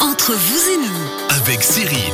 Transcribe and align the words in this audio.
Entre 0.00 0.32
vous 0.32 0.70
et 0.72 0.76
nous, 0.76 1.36
avec 1.42 1.62
Cyril. 1.62 2.12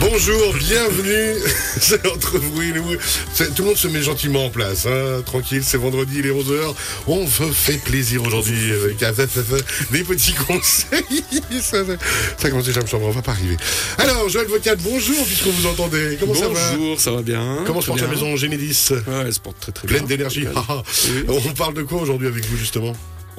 Bonjour, 0.00 0.54
bienvenue. 0.54 1.34
C'est 1.80 2.06
entre 2.06 2.38
vous 2.38 2.62
et 2.62 2.72
nous. 2.72 2.84
C'est- 3.34 3.54
Tout 3.54 3.62
le 3.62 3.68
monde 3.68 3.76
se 3.76 3.88
met 3.88 4.02
gentiment 4.02 4.46
en 4.46 4.50
place. 4.50 4.86
hein. 4.86 5.22
Tranquille, 5.26 5.62
c'est 5.64 5.76
vendredi, 5.76 6.16
il 6.20 6.26
est 6.26 6.30
11h. 6.30 6.74
On 7.06 7.26
se 7.26 7.44
fait 7.52 7.78
plaisir 7.82 8.22
aujourd'hui 8.22 8.72
avec 8.72 8.98
des 9.90 10.04
petits 10.04 10.32
conseils. 10.34 11.24
Ça, 11.60 11.84
ça, 11.84 11.92
ça 12.38 12.50
commence 12.50 12.64
déjà 12.64 12.80
à 12.80 12.82
me 12.82 12.88
sembler, 12.88 13.06
on 13.08 13.10
va 13.10 13.22
pas 13.22 13.32
arriver. 13.32 13.56
Alors, 13.98 14.28
Joël 14.28 14.46
Vocat, 14.46 14.76
bonjour, 14.76 15.24
puisqu'on 15.26 15.50
vous 15.50 15.66
entendait. 15.66 16.16
Comment 16.18 16.34
ça 16.34 16.48
va 16.48 16.72
Bonjour, 16.76 17.00
ça 17.00 17.10
va 17.10 17.22
bien 17.22 17.58
Comment 17.66 17.80
se 17.80 17.86
porte 17.88 18.00
la 18.00 18.06
maison 18.06 18.36
Génédis 18.36 18.88
Ouais, 18.92 18.98
elle 19.26 19.34
se 19.34 19.40
porte 19.40 19.58
très 19.60 19.72
très 19.72 19.86
Pleine 19.86 20.06
bien. 20.06 20.16
d'énergie. 20.16 20.46
Ah. 20.54 20.82
Oui. 21.08 21.24
On 21.46 21.52
parle 21.54 21.74
de 21.74 21.82
quoi 21.82 22.00
aujourd'hui 22.00 22.28
avec 22.28 22.44
vous, 22.46 22.56
justement? 22.56 22.92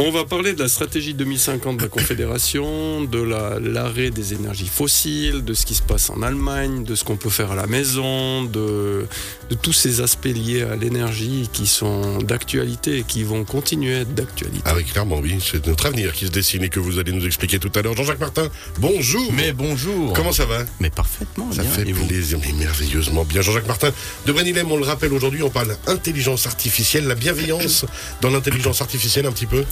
On 0.04 0.10
va 0.10 0.26
parler 0.26 0.54
de 0.54 0.60
la 0.64 0.68
stratégie 0.68 1.14
2050 1.14 1.78
de 1.78 1.84
la 1.84 1.88
Confédération, 1.88 3.04
de 3.04 3.22
la- 3.22 3.60
l'arrêt 3.60 4.10
des 4.10 4.34
énergies 4.34 4.68
fossiles, 4.68 5.44
de 5.46 5.54
ce 5.54 5.64
qui 5.64 5.76
se 5.76 5.84
passe 5.84 6.10
en 6.10 6.24
Allemagne, 6.24 6.84
de 6.84 6.96
ce 6.96 7.04
qu'on 7.04 7.18
peut 7.18 7.30
faire 7.30 7.52
à 7.52 7.56
la 7.56 7.68
maison, 7.68 8.42
de, 8.44 9.06
de 9.52 9.56
tous 9.62 9.74
ces 9.74 10.02
aspects 10.02 10.26
liés 10.26 10.64
à 10.64 10.76
l'énergie 10.76 11.50
qui 11.54 11.68
sont 11.68 12.18
d'actualité 12.18 12.98
et 13.00 13.04
qui 13.04 13.24
vont 13.24 13.44
continuer 13.44 13.98
à 13.98 14.00
être 14.00 14.16
d'actualité. 14.16 14.64
Ah 14.66 14.74
oui, 14.76 14.86
clairement, 14.86 15.20
oui. 15.20 15.36
C'est 15.40 15.68
notre 15.68 15.86
avenir 15.86 16.14
qui 16.14 16.26
se 16.26 16.32
dessine 16.32 16.64
et 16.64 16.70
que 16.70 16.80
vous 16.80 16.98
allez 16.98 17.12
nous 17.12 17.26
expliquer 17.28 17.60
tout 17.60 17.72
à 17.76 17.84
l'heure. 17.84 17.96
Jean-Jacques 17.96 18.20
Martin, 18.20 18.48
bonjour 18.80 19.32
Mais 19.34 19.52
bonjour. 19.54 20.14
Comment 20.14 20.32
ça 20.32 20.46
va? 20.46 20.64
Mais 20.80 20.90
parfaitement 20.90 21.52
Ça 21.52 21.62
bien. 21.62 21.70
fait 21.72 21.88
Et 21.88 21.92
vous? 21.94 22.08
plaisir, 22.08 22.40
mais 22.44 22.54
merveilleusement 22.54 23.24
bien. 23.24 23.42
Jean-Jacques 23.42 23.68
Martin 23.68 23.92
de 24.26 24.32
Brenilem, 24.32 24.72
on 24.72 24.78
le 24.78 24.86
rappelle 24.86 25.14
aujourd'hui, 25.14 25.44
on 25.44 25.52
parle 25.52 25.78
intelligence 25.86 26.48
artificielle, 26.48 27.06
la 27.06 27.14
bienveillance 27.16 27.86
dans 28.22 28.32
l'intelligence 28.32 28.82
artificielle 28.82 29.28
un 29.28 29.32
petit 29.32 29.46
peu. 29.46 29.64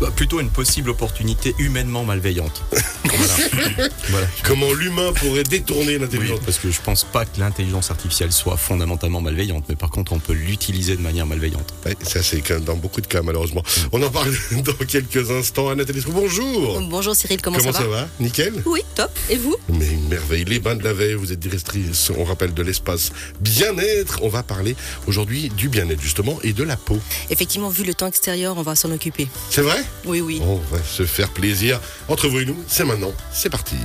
Bah, 0.00 0.08
Plutôt 0.14 0.40
une 0.40 0.50
possible 0.50 0.90
opportunité 0.90 1.54
humainement 1.58 2.04
malveillante. 2.04 2.62
voilà. 3.20 3.88
Voilà. 4.10 4.26
Comment 4.44 4.72
l'humain 4.72 5.12
pourrait 5.12 5.42
détourner 5.44 5.94
Oui, 5.94 5.98
l'intelligence. 5.98 6.40
parce 6.44 6.58
que 6.58 6.70
je 6.70 6.80
pense 6.80 7.04
pas 7.04 7.24
que 7.24 7.38
l'intelligence 7.40 7.90
artificielle 7.90 8.32
soit 8.32 8.56
fondamentalement 8.56 9.20
malveillante, 9.20 9.64
mais 9.68 9.76
par 9.76 9.90
contre 9.90 10.12
on 10.12 10.18
peut 10.18 10.32
l'utiliser 10.32 10.96
de 10.96 11.02
manière 11.02 11.26
malveillante. 11.26 11.74
Ouais, 11.86 11.96
ça 12.02 12.22
c'est 12.22 12.40
quand 12.40 12.54
même 12.54 12.64
dans 12.64 12.76
beaucoup 12.76 13.00
de 13.00 13.06
cas 13.06 13.22
malheureusement. 13.22 13.62
On 13.92 14.02
en 14.02 14.10
parle 14.10 14.32
dans 14.64 14.86
quelques 14.86 15.30
instants. 15.30 15.68
Anna 15.68 15.84
bonjour 16.08 16.80
Bonjour 16.82 17.14
Cyril, 17.14 17.40
comment, 17.40 17.58
Comment 17.58 17.72
ça 17.72 17.84
va 17.84 18.08
Nickel 18.18 18.62
Oui, 18.66 18.80
top. 18.94 19.10
Et 19.28 19.36
vous 19.36 19.56
Mais 19.68 19.86
une 19.88 20.08
merveille, 20.08 20.44
les 20.44 20.58
bains 20.58 20.76
de 20.76 20.84
la 20.84 20.92
veille, 20.92 21.14
vous 21.14 21.32
êtes 21.32 21.38
directrice, 21.40 22.10
on 22.16 22.24
rappelle, 22.24 22.54
de 22.54 22.62
l'espace 22.62 23.12
bien-être. 23.40 24.20
On 24.22 24.28
va 24.28 24.42
parler 24.42 24.76
aujourd'hui 25.06 25.50
du 25.50 25.68
bien-être 25.68 26.00
justement 26.00 26.38
et 26.42 26.52
de 26.52 26.62
la 26.62 26.76
peau. 26.76 26.98
Effectivement, 27.30 27.68
vu 27.68 27.84
le 27.84 27.94
temps 27.94 28.06
extérieur, 28.06 28.56
on 28.56 28.62
va 28.62 28.74
s'en 28.74 28.90
occuper. 28.92 29.28
C'est 29.50 29.62
vrai 29.62 29.82
Oui, 30.04 30.20
oui. 30.20 30.40
On 30.42 30.56
va 30.56 30.82
se 30.82 31.04
faire 31.04 31.28
plaisir. 31.30 31.80
Entre 32.08 32.28
vous 32.28 32.40
et 32.40 32.44
nous, 32.44 32.56
c'est 32.66 32.84
maintenant. 32.84 33.09
C'est 33.32 33.50
parti. 33.50 33.76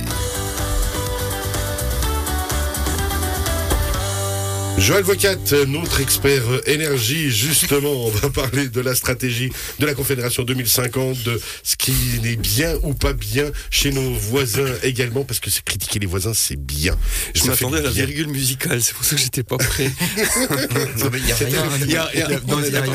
Joël 4.78 5.04
Vocat, 5.04 5.36
notre 5.66 6.00
expert 6.00 6.42
énergie, 6.66 7.30
justement, 7.30 8.06
on 8.06 8.10
va 8.10 8.28
parler 8.34 8.68
de 8.68 8.80
la 8.80 8.94
stratégie 8.94 9.50
de 9.78 9.86
la 9.86 9.94
Confédération 9.94 10.42
2050, 10.42 11.22
de 11.22 11.40
ce 11.62 11.75
qui 11.92 12.28
est 12.28 12.36
bien 12.36 12.74
ou 12.82 12.94
pas 12.94 13.12
bien 13.12 13.50
chez 13.70 13.92
nos 13.92 14.12
voisins 14.12 14.72
également, 14.82 15.24
parce 15.24 15.40
que 15.40 15.50
c'est 15.50 15.62
critiquer 15.64 15.98
les 15.98 16.06
voisins, 16.06 16.34
c'est 16.34 16.56
bien. 16.56 16.96
Je 17.34 17.44
m'attendais 17.44 17.78
à 17.78 17.82
la 17.82 17.90
virgule 17.90 18.28
musicale, 18.28 18.82
c'est 18.82 18.94
pour 18.94 19.04
ça 19.04 19.14
que 19.16 19.22
j'étais 19.22 19.42
pas 19.42 19.56
prêt. 19.56 19.90
Il 21.16 21.26
y 21.28 21.32
a 21.32 21.36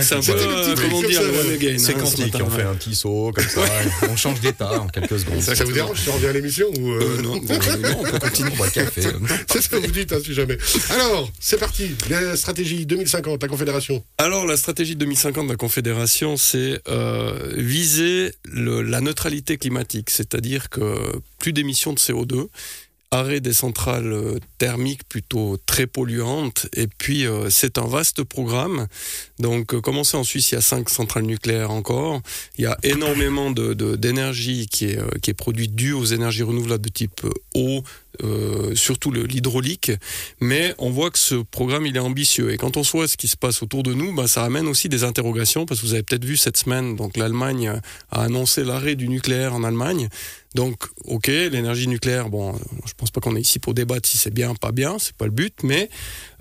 c'est 0.02 0.16
un 0.16 0.22
peu, 0.22 0.76
comment 0.76 1.02
dire, 1.04 1.22
le 1.22 1.54
again. 1.54 1.78
C'est 1.78 1.94
quantique, 1.94 2.36
on 2.42 2.50
fait 2.50 2.64
un 2.64 2.76
petit 2.76 2.96
saut 2.96 3.32
comme 3.34 3.48
ça, 3.48 3.62
on 4.10 4.16
change 4.16 4.42
d'état 4.42 4.80
en 4.82 4.88
quelques 4.88 5.20
secondes. 5.20 5.42
Ça 5.42 5.64
vous 5.64 5.72
dérange 5.72 6.00
si 6.02 6.10
on 6.10 6.14
revient 6.14 6.28
à 6.28 6.34
l'émission 6.34 6.68
ou 6.80 6.92
euh, 6.92 7.02
Euh, 7.02 7.22
non, 7.22 7.34
on 7.36 7.40
peut 7.40 8.20
continuer. 8.20 8.52
On 8.60 8.70
café. 8.70 9.02
C'est 9.52 9.62
ce 9.62 9.70
que 9.70 9.76
vous 9.78 9.88
dites, 9.92 10.12
hein, 10.14 10.20
si 10.24 10.34
jamais. 10.34 10.58
Alors, 10.92 11.32
c'est 11.40 11.60
parti. 11.60 11.92
La 12.10 12.36
stratégie 12.38 12.86
2050, 12.86 13.42
la 13.42 13.48
Confédération. 13.48 14.04
Alors, 14.18 14.46
la 14.46 14.58
stratégie 14.58 14.96
2050 14.96 15.48
de 15.48 15.52
la 15.52 15.58
Confédération, 15.58 16.38
c'est 16.38 16.80
euh, 16.88 17.54
viser 17.58 18.34
le- 18.46 18.81
la 18.82 19.02
neutralité 19.02 19.58
climatique, 19.58 20.10
c'est-à-dire 20.10 20.70
que 20.70 21.20
plus 21.40 21.54
d'émissions 21.54 21.94
de 21.94 22.00
CO2, 22.00 22.48
arrêt 23.12 23.42
des 23.42 23.52
centrales 23.54 24.14
euh, 24.14 24.40
thermiques 24.58 25.04
plutôt 25.08 25.58
très 25.66 25.86
polluantes, 25.86 26.68
et 26.74 26.88
puis 26.88 27.26
euh, 27.26 27.50
c'est 27.50 27.78
un 27.78 27.86
vaste 27.86 28.24
programme. 28.24 28.88
Donc, 29.38 29.74
euh, 29.74 29.82
commencer 29.82 30.16
en 30.16 30.24
Suisse, 30.24 30.52
il 30.52 30.56
y 30.56 30.58
a 30.58 30.62
cinq 30.62 30.90
centrales 30.90 31.26
nucléaires 31.26 31.72
encore. 31.72 32.22
Il 32.58 32.64
y 32.64 32.68
a 32.68 32.78
énormément 32.84 33.52
de- 33.52 33.74
de- 33.74 33.98
d'énergie 33.98 34.68
qui, 34.68 34.86
est, 34.86 34.98
euh, 34.98 35.10
qui 35.22 35.30
est 35.30 35.34
produite 35.36 35.76
due 35.76 35.92
aux 35.92 36.06
énergies 36.06 36.44
renouvelables 36.44 36.84
de 36.86 36.90
type 36.90 37.22
euh, 37.26 37.32
eau, 37.56 37.84
surtout 38.76 39.12
l'hydraulique. 39.12 39.92
Mais 40.42 40.76
on 40.78 40.92
voit 40.92 41.10
que 41.10 41.18
ce 41.18 41.36
programme, 41.36 41.88
il 41.88 41.96
est 41.96 42.00
ambitieux. 42.00 42.52
Et 42.52 42.58
quand 42.58 42.78
on 42.78 42.82
voit 42.82 43.08
ce 43.08 43.18
qui 43.18 43.28
se 43.28 43.38
passe 43.38 43.64
autour 43.64 43.82
de 43.84 43.94
nous, 43.94 44.14
ben, 44.14 44.28
ça 44.28 44.44
amène 44.44 44.68
aussi 44.68 44.90
des 44.90 45.04
interrogations, 45.04 45.66
parce 45.66 45.82
que 45.82 45.88
vous 45.88 45.94
avez 45.94 46.04
peut-être 46.04 46.26
vu 46.26 46.38
cette 46.38 46.58
semaine, 46.58 46.96
donc 46.96 47.18
l'Allemagne 47.18 47.80
a 48.12 48.22
annoncé 48.22 48.64
l'arrêt 48.64 48.96
du 48.96 49.08
nucléaire 49.08 49.56
en 49.56 49.64
Allemagne. 49.64 50.08
Donc, 50.54 50.84
ok, 51.06 51.28
l'énergie 51.28 51.88
nucléaire, 51.88 52.30
bon, 52.30 52.54
je 52.86 52.94
pense 52.98 53.10
pas 53.10 53.22
qu'on 53.22 53.36
est 53.36 53.42
ici 53.42 53.60
pour 53.60 53.74
débattre 53.74 54.08
si 54.08 54.18
c'est 54.18 54.34
bien, 54.34 54.54
pas 54.54 54.72
bien, 54.72 55.00
c'est 55.00 55.16
pas 55.16 55.26
le 55.26 55.32
but, 55.32 55.64
mais 55.64 55.90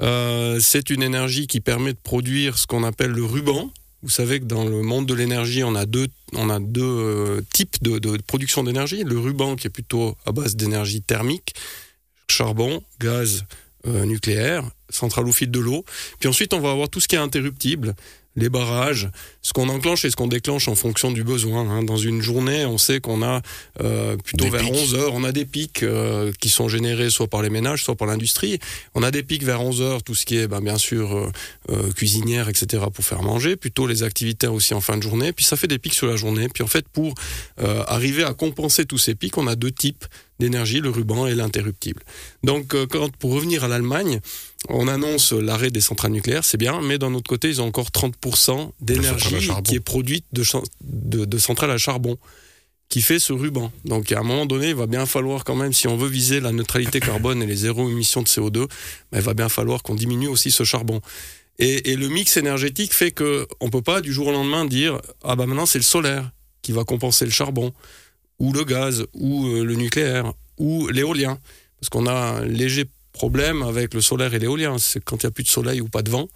euh, 0.00 0.58
c'est 0.60 0.90
une 0.90 1.02
énergie 1.02 1.46
qui 1.46 1.60
permet 1.60 1.92
de 1.92 1.98
produire 2.02 2.58
ce 2.58 2.66
qu'on 2.66 2.82
appelle 2.82 3.12
le 3.12 3.24
ruban. 3.24 3.70
Vous 4.02 4.10
savez 4.10 4.40
que 4.40 4.46
dans 4.46 4.64
le 4.64 4.82
monde 4.82 5.06
de 5.06 5.14
l'énergie, 5.14 5.62
on 5.62 5.74
a 5.74 5.86
deux, 5.86 6.08
euh, 6.34 7.40
types 7.52 7.82
de, 7.82 8.16
production 8.26 8.64
d'énergie. 8.64 9.04
Le 9.04 9.18
ruban 9.18 9.56
qui 9.56 9.66
est 9.66 9.70
plutôt 9.70 10.16
à 10.26 10.32
base 10.32 10.56
d'énergie 10.56 11.02
thermique, 11.02 11.54
charbon, 12.28 12.82
gaz, 12.98 13.44
euh, 13.86 14.06
nucléaire, 14.06 14.64
centrale 14.88 15.28
au 15.28 15.32
fil 15.32 15.50
de 15.50 15.60
l'eau. 15.60 15.84
Puis 16.18 16.28
ensuite, 16.28 16.54
on 16.54 16.60
va 16.60 16.70
avoir 16.70 16.88
tout 16.88 17.00
ce 17.00 17.08
qui 17.08 17.14
est 17.14 17.18
interruptible, 17.18 17.94
les 18.36 18.48
barrages, 18.48 19.08
ce 19.42 19.52
qu'on 19.52 19.68
enclenche 19.68 20.04
et 20.04 20.10
ce 20.10 20.16
qu'on 20.16 20.28
déclenche 20.28 20.68
en 20.68 20.74
fonction 20.74 21.10
du 21.10 21.24
besoin. 21.24 21.68
hein. 21.68 21.82
Dans 21.82 21.96
une 21.96 22.22
journée, 22.22 22.64
on 22.64 22.78
sait 22.78 23.00
qu'on 23.00 23.22
a 23.22 23.42
euh, 23.82 24.16
plutôt 24.16 24.44
Des 24.44 24.50
vers 24.50 24.62
pics. 24.62 24.74
11 24.74 24.94
heures, 24.94 25.14
on 25.14 25.24
a 25.24 25.32
des 25.32 25.44
pics 25.44 25.82
euh, 25.82 26.32
qui 26.40 26.48
sont 26.48 26.68
générés 26.68 27.10
soit 27.10 27.26
par 27.26 27.42
les 27.42 27.50
ménages, 27.50 27.82
soit 27.82 27.96
par 27.96 28.06
l'industrie. 28.06 28.58
On 28.94 29.02
a 29.02 29.10
des 29.10 29.22
pics 29.22 29.42
vers 29.42 29.60
11 29.60 29.82
heures, 29.82 30.02
tout 30.02 30.14
ce 30.14 30.24
qui 30.24 30.36
est 30.36 30.46
ben, 30.46 30.60
bien 30.60 30.78
sûr 30.78 31.32
euh, 31.68 31.92
cuisinière, 31.92 32.48
etc. 32.48 32.84
pour 32.92 33.04
faire 33.04 33.22
manger, 33.22 33.56
plutôt 33.56 33.86
les 33.86 34.02
activités 34.04 34.46
aussi 34.46 34.74
en 34.74 34.80
fin 34.80 34.96
de 34.96 35.02
journée. 35.02 35.32
Puis 35.32 35.44
ça 35.44 35.56
fait 35.56 35.68
des 35.68 35.78
pics 35.78 35.94
sur 35.94 36.06
la 36.06 36.16
journée. 36.16 36.48
Puis 36.48 36.62
en 36.62 36.68
fait, 36.68 36.88
pour 36.88 37.14
arriver 37.58 38.24
à 38.24 38.32
compenser 38.32 38.84
tous 38.84 38.98
ces 38.98 39.14
pics, 39.14 39.36
on 39.38 39.46
a 39.46 39.56
deux 39.56 39.70
types 39.70 40.04
d'énergie, 40.40 40.80
le 40.80 40.90
ruban 40.90 41.26
et 41.28 41.34
l'interruptible. 41.36 42.02
Donc, 42.42 42.74
euh, 42.74 42.86
quand, 42.88 43.14
pour 43.18 43.32
revenir 43.32 43.62
à 43.62 43.68
l'Allemagne, 43.68 44.18
on 44.68 44.88
annonce 44.88 45.32
l'arrêt 45.32 45.70
des 45.70 45.80
centrales 45.80 46.10
nucléaires, 46.12 46.44
c'est 46.44 46.58
bien, 46.58 46.80
mais 46.82 46.98
d'un 46.98 47.14
autre 47.14 47.28
côté, 47.28 47.48
ils 47.48 47.60
ont 47.62 47.66
encore 47.66 47.90
30% 47.90 48.10
centrales 48.34 48.66
à 48.68 48.72
d'énergie 48.80 49.48
qui 49.62 49.76
est 49.76 49.80
produite 49.80 50.24
de, 50.32 50.42
chan- 50.42 50.64
de, 50.82 51.24
de 51.24 51.38
centrales 51.38 51.70
à 51.70 51.78
charbon 51.78 52.18
qui 52.88 53.02
fait 53.02 53.20
ce 53.20 53.32
ruban. 53.32 53.70
Donc 53.84 54.10
à 54.10 54.18
un 54.18 54.24
moment 54.24 54.46
donné, 54.46 54.70
il 54.70 54.74
va 54.74 54.88
bien 54.88 55.06
falloir 55.06 55.44
quand 55.44 55.54
même, 55.54 55.72
si 55.72 55.86
on 55.86 55.96
veut 55.96 56.08
viser 56.08 56.40
la 56.40 56.50
neutralité 56.50 56.98
carbone 57.10 57.40
et 57.40 57.46
les 57.46 57.54
zéro 57.56 57.88
émissions 57.88 58.20
de 58.22 58.26
CO2, 58.28 58.66
ben, 59.12 59.18
il 59.20 59.20
va 59.20 59.32
bien 59.34 59.48
falloir 59.48 59.82
qu'on 59.84 59.94
diminue 59.94 60.26
aussi 60.26 60.50
ce 60.50 60.64
charbon. 60.64 61.00
Et, 61.60 61.92
et 61.92 61.96
le 61.96 62.08
mix 62.08 62.36
énergétique 62.36 62.92
fait 62.92 63.12
que 63.12 63.46
on 63.60 63.70
peut 63.70 63.82
pas 63.82 64.00
du 64.00 64.12
jour 64.12 64.26
au 64.28 64.32
lendemain 64.32 64.64
dire 64.64 64.98
ah 65.22 65.36
bah 65.36 65.46
maintenant 65.46 65.66
c'est 65.66 65.78
le 65.78 65.84
solaire 65.84 66.30
qui 66.62 66.72
va 66.72 66.84
compenser 66.84 67.24
le 67.26 67.30
charbon 67.30 67.72
ou 68.40 68.52
le 68.52 68.64
gaz 68.64 69.04
ou 69.14 69.46
euh, 69.46 69.64
le 69.64 69.74
nucléaire 69.76 70.32
ou 70.58 70.88
l'éolien 70.88 71.38
parce 71.78 71.88
qu'on 71.90 72.06
a 72.06 72.12
un 72.12 72.44
léger 72.44 72.84
problème 73.12 73.62
avec 73.62 73.94
le 73.94 74.00
solaire 74.00 74.34
et 74.34 74.38
l'éolien, 74.38 74.76
c'est 74.78 75.02
quand 75.02 75.22
il 75.22 75.26
n'y 75.26 75.28
a 75.28 75.30
plus 75.30 75.44
de 75.44 75.48
soleil 75.48 75.80
ou 75.80 75.88
pas 75.88 76.02
de 76.02 76.10
vent, 76.10 76.28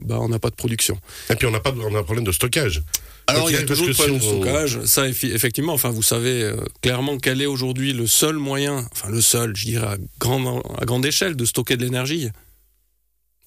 bah 0.00 0.18
on 0.20 0.28
n'a 0.28 0.38
pas 0.38 0.50
de 0.50 0.54
production. 0.56 0.98
Et 1.30 1.34
puis 1.36 1.46
on 1.46 1.50
n'a 1.50 1.60
pas, 1.60 1.70
de- 1.72 1.80
on 1.80 1.94
a 1.94 1.98
un 1.98 2.02
problème 2.02 2.24
de 2.24 2.32
stockage. 2.32 2.82
Alors, 3.28 3.48
il 3.50 3.54
y 3.54 3.56
a 3.56 3.62
toujours 3.62 3.86
le 3.86 3.94
problème 3.94 4.18
de 4.18 4.24
on- 4.24 4.42
stockage. 4.42 4.84
Ça, 4.84 5.08
effectivement, 5.08 5.72
enfin, 5.74 5.90
vous 5.90 6.02
savez 6.02 6.42
euh, 6.42 6.56
clairement 6.80 7.18
quel 7.18 7.40
est 7.40 7.46
aujourd'hui 7.46 7.92
le 7.92 8.06
seul 8.08 8.36
moyen, 8.36 8.84
enfin, 8.92 9.08
le 9.10 9.20
seul, 9.20 9.54
je 9.56 9.64
dirais, 9.66 9.86
à 9.86 9.96
grande, 10.18 10.62
à 10.78 10.84
grande 10.84 11.06
échelle 11.06 11.36
de 11.36 11.44
stocker 11.44 11.76
de 11.76 11.84
l'énergie. 11.84 12.28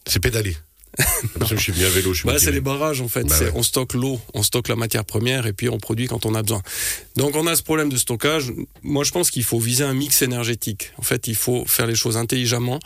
C'est 0.07 0.19
pédaler. 0.21 0.55
Je 1.49 1.55
suis 1.55 1.71
venu 1.71 1.85
à 1.85 1.89
vélo, 1.89 2.13
je 2.13 2.19
suis 2.19 2.27
Bah, 2.27 2.39
c'est 2.39 2.51
les 2.51 2.61
barrages, 2.61 3.01
en 3.01 3.07
fait. 3.07 3.23
Bah 3.23 3.39
ouais. 3.39 3.51
On 3.55 3.63
stocke 3.63 3.93
l'eau, 3.93 4.19
on 4.33 4.43
stocke 4.43 4.67
la 4.67 4.75
matière 4.75 5.05
première 5.05 5.45
et 5.45 5.53
puis 5.53 5.69
on 5.69 5.77
produit 5.77 6.07
quand 6.07 6.25
on 6.25 6.35
a 6.35 6.41
besoin. 6.41 6.61
Donc, 7.15 7.35
on 7.35 7.47
a 7.47 7.55
ce 7.55 7.63
problème 7.63 7.89
de 7.89 7.97
stockage. 7.97 8.51
Moi, 8.83 9.03
je 9.03 9.11
pense 9.11 9.31
qu'il 9.31 9.43
faut 9.43 9.59
viser 9.59 9.83
un 9.83 9.93
mix 9.93 10.21
énergétique. 10.21 10.91
En 10.97 11.01
fait, 11.03 11.27
il 11.27 11.35
faut 11.35 11.65
faire 11.65 11.87
les 11.87 11.95
choses 11.95 12.17
intelligemment. 12.17 12.79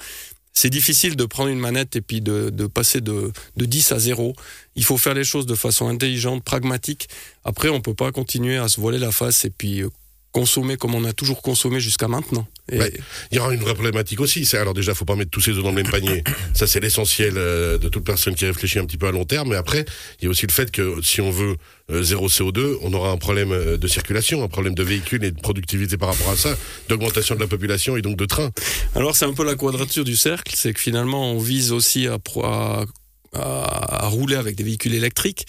C'est 0.53 0.69
difficile 0.69 1.15
de 1.15 1.25
prendre 1.25 1.49
une 1.49 1.59
manette 1.59 1.95
et 1.95 2.01
puis 2.01 2.21
de, 2.21 2.49
de 2.49 2.67
passer 2.67 3.01
de, 3.01 3.31
de 3.55 3.65
10 3.65 3.91
à 3.91 3.99
0. 3.99 4.33
Il 4.75 4.83
faut 4.83 4.97
faire 4.97 5.13
les 5.13 5.23
choses 5.23 5.45
de 5.45 5.55
façon 5.55 5.87
intelligente, 5.87 6.43
pragmatique. 6.43 7.07
Après, 7.45 7.69
on 7.69 7.81
peut 7.81 7.93
pas 7.93 8.11
continuer 8.11 8.57
à 8.57 8.67
se 8.67 8.81
voiler 8.81 8.97
la 8.97 9.11
face 9.11 9.45
et 9.45 9.51
puis 9.51 9.83
euh, 9.83 9.89
consommer 10.31 10.77
comme 10.77 10.93
on 10.95 11.03
a 11.05 11.13
toujours 11.13 11.41
consommé 11.41 11.79
jusqu'à 11.79 12.07
maintenant. 12.07 12.47
Et 12.71 12.77
Ouais. 12.77 12.93
Il 13.31 13.37
y 13.37 13.39
aura 13.39 13.51
une 13.53 13.59
vraie 13.61 13.73
problématique 13.73 14.19
aussi. 14.19 14.47
Alors 14.55 14.73
déjà, 14.75 14.93
faut 14.93 15.05
pas 15.05 15.15
mettre 15.15 15.31
tous 15.31 15.41
ses 15.41 15.51
œufs 15.51 15.63
dans 15.63 15.69
le 15.69 15.75
même 15.81 15.89
panier. 15.89 16.23
Ça, 16.53 16.67
c'est 16.67 16.79
l'essentiel 16.79 17.33
euh, 17.37 17.77
de 17.79 17.89
toute 17.89 18.03
personne 18.03 18.35
qui 18.35 18.45
réfléchit 18.45 18.77
un 18.79 18.85
petit 18.85 18.97
peu 18.97 19.07
à 19.07 19.11
long 19.11 19.25
terme. 19.25 19.49
Mais 19.49 19.55
après, 19.55 19.85
il 20.19 20.25
y 20.25 20.27
a 20.27 20.29
aussi 20.29 20.45
le 20.45 20.51
fait 20.51 20.69
que 20.69 21.01
si 21.01 21.19
on 21.19 21.31
veut 21.31 21.55
euh, 21.89 22.03
zéro 22.03 22.29
CO2, 22.29 22.77
on 22.81 22.93
aura 22.93 23.09
un 23.09 23.17
problème 23.17 23.51
euh, 23.51 23.77
de 23.77 23.87
circulation, 23.87 24.43
un 24.43 24.47
problème 24.47 24.75
de 24.75 24.83
véhicules 24.83 25.23
et 25.23 25.31
de 25.31 25.39
productivité 25.41 25.97
par 25.97 26.09
rapport 26.09 26.29
à 26.29 26.35
ça, 26.35 26.55
d'augmentation 26.89 27.33
de 27.35 27.39
la 27.39 27.47
population 27.47 27.97
et 27.97 28.01
donc 28.03 28.15
de 28.17 28.25
trains. 28.25 28.51
Alors 28.95 29.15
c'est 29.15 29.25
un 29.25 29.33
peu 29.33 29.43
la 29.43 29.55
quadrature 29.55 30.03
du 30.03 30.15
cercle, 30.15 30.53
c'est 30.55 30.73
que 30.73 30.79
finalement 30.79 31.31
on 31.31 31.39
vise 31.39 31.71
aussi 31.71 32.05
à, 32.07 32.19
pro- 32.19 32.45
à, 32.45 32.85
à- 33.33 34.05
à 34.05 34.07
rouler 34.07 34.35
avec 34.35 34.55
des 34.55 34.63
véhicules 34.63 34.93
électriques, 34.93 35.45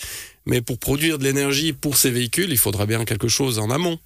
mais 0.47 0.63
pour 0.63 0.79
produire 0.79 1.19
de 1.19 1.25
l'énergie 1.25 1.75
pour 1.75 1.97
ces 1.99 2.11
véhicules, 2.11 2.51
il 2.51 2.59
faudra 2.59 2.87
bien 2.87 3.05
quelque 3.05 3.29
chose 3.29 3.59
en 3.59 3.71
amont. 3.71 3.99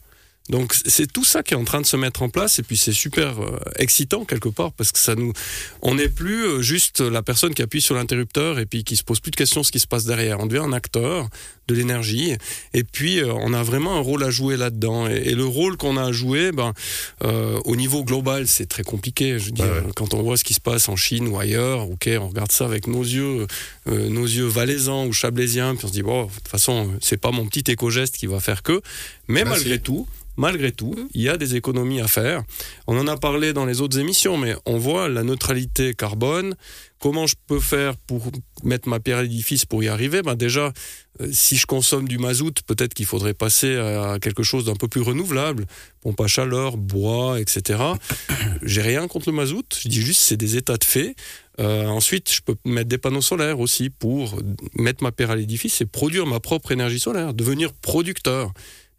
Donc 0.51 0.75
c'est 0.85 1.11
tout 1.11 1.25
ça 1.25 1.43
qui 1.43 1.55
est 1.55 1.57
en 1.57 1.65
train 1.65 1.81
de 1.81 1.87
se 1.87 1.97
mettre 1.97 2.23
en 2.23 2.29
place 2.29 2.59
et 2.59 2.63
puis 2.63 2.77
c'est 2.77 2.93
super 2.93 3.43
euh, 3.43 3.59
excitant 3.77 4.27
quelque 4.27 4.51
part 4.51 4.73
parce 4.73 4.93
que 4.93 4.99
ça 4.99 5.15
nous 5.15 5.33
on 5.81 5.95
n'est 5.95 6.11
plus 6.11 6.45
euh, 6.45 6.61
juste 6.61 7.01
la 7.01 7.23
personne 7.23 7.55
qui 7.55 7.63
appuie 7.63 7.81
sur 7.81 7.95
l'interrupteur 7.95 8.59
et 8.59 8.67
puis 8.67 8.85
qui 8.85 8.97
se 8.97 9.05
pose 9.05 9.21
plus 9.21 9.31
de 9.31 9.37
questions 9.37 9.63
ce 9.63 9.73
qui 9.73 9.81
se 9.81 9.87
passe 9.87 10.05
derrière. 10.05 10.41
On 10.41 10.47
devient 10.47 10.63
un 10.63 10.75
acteur 10.75 11.31
de 11.67 11.75
l'énergie 11.75 12.35
et 12.75 12.85
puis 12.85 13.21
euh, 13.21 13.33
on 13.33 13.55
a 13.55 13.63
vraiment 13.63 13.97
un 13.97 14.01
rôle 14.01 14.23
à 14.23 14.31
jouer 14.31 14.57
là-dedans 14.57 15.09
et, 15.09 15.15
et 15.15 15.35
le 15.35 15.47
rôle 15.47 15.77
qu'on 15.77 15.97
a 15.97 16.05
à 16.05 16.13
jouer 16.13 16.53
ben 16.53 16.75
euh, 17.23 17.59
au 17.65 17.77
niveau 17.77 18.05
global 18.05 18.47
c'est 18.47 18.67
très 18.67 18.83
compliqué. 18.83 19.39
Je 19.39 19.47
veux 19.47 19.51
dire 19.51 19.65
Ouais, 19.65 19.93
quand 19.97 20.13
on 20.13 20.23
voit 20.23 20.37
ce 20.37 20.45
qui 20.45 20.53
se 20.53 20.61
passe 20.61 20.89
en 20.89 20.97
Chine 20.97 21.27
ou 21.29 21.39
ailleurs, 21.39 21.89
ok 21.89 22.11
on 22.21 22.29
regarde 22.29 22.53
ça 22.53 22.67
avec 22.67 22.87
nos 22.87 23.03
yeux 23.03 23.47
euh, 23.89 24.09
nos 24.11 24.27
yeux 24.27 24.45
valaisans 24.45 25.07
ou 25.07 25.13
chablaisiens 25.13 25.75
puis 25.75 25.87
on 25.87 25.89
se 25.89 25.93
dit 25.93 26.03
bon 26.03 26.25
de 26.25 26.31
toute 26.33 26.49
façon 26.49 26.93
c'est 27.01 27.17
pas 27.17 27.31
mon 27.31 27.47
petit 27.47 27.71
éco-geste 27.71 28.17
qui 28.17 28.27
va 28.27 28.41
faire 28.41 28.63
que 28.63 28.83
mais 29.27 29.45
malgré 29.45 29.77
si. 29.77 29.81
tout 29.81 30.07
Malgré 30.37 30.73
tout, 30.73 30.95
il 31.15 31.23
y 31.23 31.29
a 31.29 31.37
des 31.37 31.55
économies 31.55 32.01
à 32.01 32.09
faire. 32.09 32.43
On 32.87 32.99
en 32.99 33.07
a 33.07 33.17
parlé 33.17 33.53
dans 33.53 33.67
les 33.67 33.81
autres 33.81 33.99
émissions, 33.99 34.37
mais 34.37 34.55
on 34.67 34.79
voit 34.79 35.09
la 35.09 35.23
neutralité 35.23 35.95
carbone. 35.95 36.57
Comment 36.99 37.27
je 37.27 37.37
peux 37.47 37.61
faire 37.61 37.97
pour 37.97 38.33
mettre 38.63 38.89
ma 38.89 38.99
pierre 38.99 39.19
à 39.19 39.23
l'édifice 39.23 39.65
pour 39.65 39.85
y 39.85 39.89
arriver? 39.89 40.23
Ben 40.23 40.35
Déjà, 40.35 40.73
euh, 41.21 41.29
si 41.33 41.57
je 41.57 41.67
consomme 41.67 42.09
du 42.09 42.19
mazout, 42.19 42.63
peut-être 42.67 42.95
qu'il 42.95 43.07
faudrait 43.07 43.35
passer 43.35 43.77
à 43.77 44.19
quelque 44.21 44.43
chose 44.43 44.65
d'un 44.65 44.75
peu 44.75 44.89
plus 44.89 45.03
renouvelable. 45.03 45.67
Pompe 46.01 46.21
à 46.21 46.27
chaleur, 46.27 46.77
bois, 46.77 47.41
etc. 47.41 47.79
J'ai 48.63 48.83
rien 48.83 49.07
contre 49.07 49.29
le 49.29 49.37
mazout. 49.37 49.67
Je 49.81 49.89
dis 49.89 50.01
juste 50.01 50.23
c'est 50.23 50.37
des 50.37 50.57
états 50.57 50.79
de 50.79 50.85
fait. 50.85 51.15
Euh, 51.61 51.87
ensuite, 51.87 52.33
je 52.33 52.41
peux 52.41 52.57
mettre 52.65 52.89
des 52.89 52.99
panneaux 52.99 53.23
solaires 53.23 53.61
aussi 53.61 53.91
pour 53.91 54.41
mettre 54.75 55.05
ma 55.05 55.13
pierre 55.13 55.31
à 55.31 55.37
l'édifice 55.37 55.81
et 55.81 55.87
produire 55.87 56.27
ma 56.27 56.41
propre 56.41 56.73
énergie 56.73 56.99
solaire, 56.99 57.35
devenir 57.35 57.73
producteur. 57.73 58.53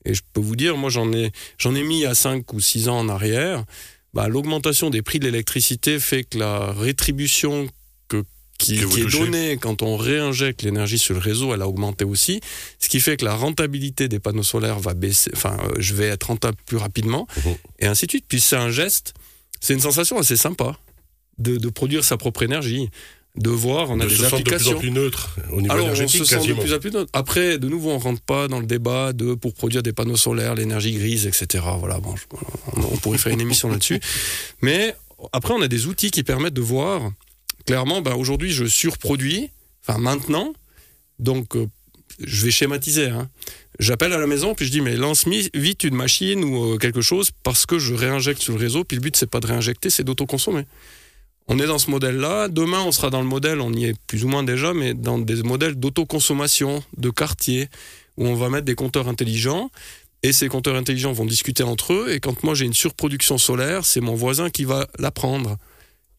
Et 0.06 0.14
je 0.14 0.22
peux 0.34 0.42
vous 0.42 0.56
dire, 0.56 0.78
moi 0.78 0.90
j'en 0.90 1.12
ai, 1.12 1.32
j'en 1.58 1.76
ai 1.76 1.84
mis 1.84 2.06
à 2.06 2.16
5 2.16 2.54
ou 2.54 2.60
6 2.60 2.90
ans 2.90 3.00
en 3.00 3.10
arrière. 3.10 3.64
Bah, 4.14 4.28
L'augmentation 4.28 4.90
des 4.90 5.02
prix 5.02 5.20
de 5.20 5.26
l'électricité 5.26 6.00
fait 6.00 6.24
que 6.24 6.38
la 6.38 6.72
rétribution 6.72 7.68
que, 8.08 8.24
qui, 8.58 8.76
est 8.78 9.12
donnée 9.12 9.58
quand 9.58 9.82
on 9.82 9.98
réinjecte 9.98 10.62
l'énergie 10.62 10.98
sur 10.98 11.16
le 11.16 11.20
réseau, 11.20 11.54
elle 11.54 11.62
a 11.62 11.68
augmenté 11.68 12.06
aussi. 12.06 12.40
Ce 12.80 12.88
qui 12.88 13.02
fait 13.02 13.18
que 13.18 13.26
la 13.26 13.36
rentabilité 13.36 14.08
des 14.08 14.20
panneaux 14.20 14.44
solaires 14.44 14.80
va 14.80 14.94
baisser. 14.94 15.32
Enfin, 15.36 15.58
euh, 15.64 15.74
je 15.80 15.94
vais 15.96 16.06
être 16.06 16.28
rentable 16.28 16.58
plus 16.66 16.78
rapidement. 16.78 17.28
Mhm. 17.38 17.56
Et 17.80 17.88
ainsi 17.88 18.06
de 18.06 18.12
suite. 18.12 18.26
Puis 18.28 18.40
c'est 18.40 18.56
un 18.56 18.70
geste, 18.70 19.14
c'est 19.60 19.74
une 19.74 19.82
sensation 19.82 20.18
assez 20.18 20.38
sympa 20.38 20.78
de, 21.38 21.58
de 21.58 21.70
produire 21.70 22.06
sa 22.06 22.16
propre 22.16 22.44
énergie. 22.44 22.90
De 23.38 23.50
voir, 23.50 23.90
on 23.90 24.00
a 24.00 24.06
de 24.06 24.10
des 24.10 24.16
se 24.16 24.22
sentir 24.22 24.38
de 24.40 24.44
plus 24.44 24.54
applications. 24.54 24.78
en 24.78 24.80
plus 24.80 24.92
neutre 24.92 25.36
au 25.52 25.60
niveau 25.62 25.74
Alors, 25.74 25.90
on 25.90 26.08
se 26.08 26.24
sent 26.24 26.48
de 26.48 26.54
plus 26.54 26.74
en 26.74 26.80
plus 26.80 26.92
neutre. 26.92 27.10
Après, 27.12 27.58
de 27.58 27.68
nouveau, 27.68 27.92
on 27.92 27.98
rentre 27.98 28.22
pas 28.22 28.48
dans 28.48 28.60
le 28.62 28.66
débat 28.66 29.12
de 29.12 29.34
pour 29.34 29.54
produire 29.54 29.84
des 29.84 29.92
panneaux 29.92 30.16
solaires, 30.16 30.56
l'énergie 30.56 30.94
grise, 30.94 31.28
etc. 31.28 31.66
Voilà, 31.78 32.00
bon, 32.00 32.16
je- 32.16 32.24
on, 32.78 32.98
pourrait 32.98 33.18
faire 33.18 33.34
une 33.34 33.42
émission 33.42 33.70
là-dessus. 33.70 34.00
Mais 34.62 34.96
après, 35.34 35.54
on 35.54 35.62
a 35.62 35.68
des 35.68 35.88
outils 35.88 36.12
qui 36.12 36.24
permettent 36.24 36.54
de 36.54 36.62
voir 36.62 37.12
clairement. 37.66 38.02
Ben, 38.02 38.16
aujourd'hui, 38.16 38.52
je 38.52 38.66
surproduis. 38.66 39.50
Enfin, 39.86 40.00
maintenant, 40.00 40.54
donc, 41.20 41.58
euh, 41.58 41.68
je 42.24 42.46
vais 42.46 42.52
schématiser. 42.52 43.08
Hein. 43.08 43.30
J'appelle 43.80 44.14
à 44.14 44.18
la 44.18 44.28
maison, 44.28 44.56
puis 44.56 44.66
je 44.66 44.72
dis 44.72 44.80
mais 44.82 44.96
lance 44.96 45.26
vite 45.54 45.84
une 45.84 45.96
machine 45.96 46.44
ou 46.44 46.74
euh, 46.74 46.78
quelque 46.78 47.02
chose 47.02 47.32
parce 47.44 47.66
que 47.66 47.80
je 47.80 47.94
réinjecte 47.94 48.42
sur 48.42 48.54
le 48.54 48.60
réseau. 48.60 48.86
Puis 48.86 48.96
le 48.96 49.02
but 49.02 49.16
c'est 49.18 49.30
pas 49.30 49.42
de 49.42 49.48
réinjecter, 49.48 49.90
c'est 49.90 50.04
d'autoconsommer. 50.06 50.64
On 51.48 51.60
est 51.60 51.68
dans 51.68 51.78
ce 51.78 51.92
modèle-là. 51.92 52.48
Demain, 52.48 52.82
on 52.82 52.92
sera 52.92 53.10
dans 53.10 53.22
le 53.22 53.28
modèle, 53.28 53.62
on 53.62 53.72
y 53.72 53.86
est 53.86 53.96
plus 54.08 54.26
ou 54.26 54.28
moins 54.28 54.44
déjà, 54.44 54.74
mais 54.74 54.94
dans 54.94 55.20
des 55.20 55.44
modèles 55.44 55.76
d'autoconsommation, 55.76 56.84
de 56.98 57.10
quartier, 57.10 57.70
où 58.18 58.26
on 58.26 58.36
va 58.36 58.50
mettre 58.50 58.66
des 58.66 58.76
compteurs 58.76 59.08
intelligents. 59.08 59.70
Et 60.24 60.34
ces 60.34 60.48
compteurs 60.48 60.76
intelligents 60.76 61.14
vont 61.14 61.26
discuter 61.26 61.62
entre 61.62 61.94
eux. 61.94 62.08
Et 62.12 62.20
quand 62.20 62.44
moi 62.44 62.56
j'ai 62.56 62.66
une 62.66 62.74
surproduction 62.74 63.38
solaire, 63.38 63.86
c'est 63.86 64.02
mon 64.02 64.16
voisin 64.16 64.50
qui 64.50 64.64
va 64.64 64.88
la 64.98 65.12
prendre. 65.12 65.58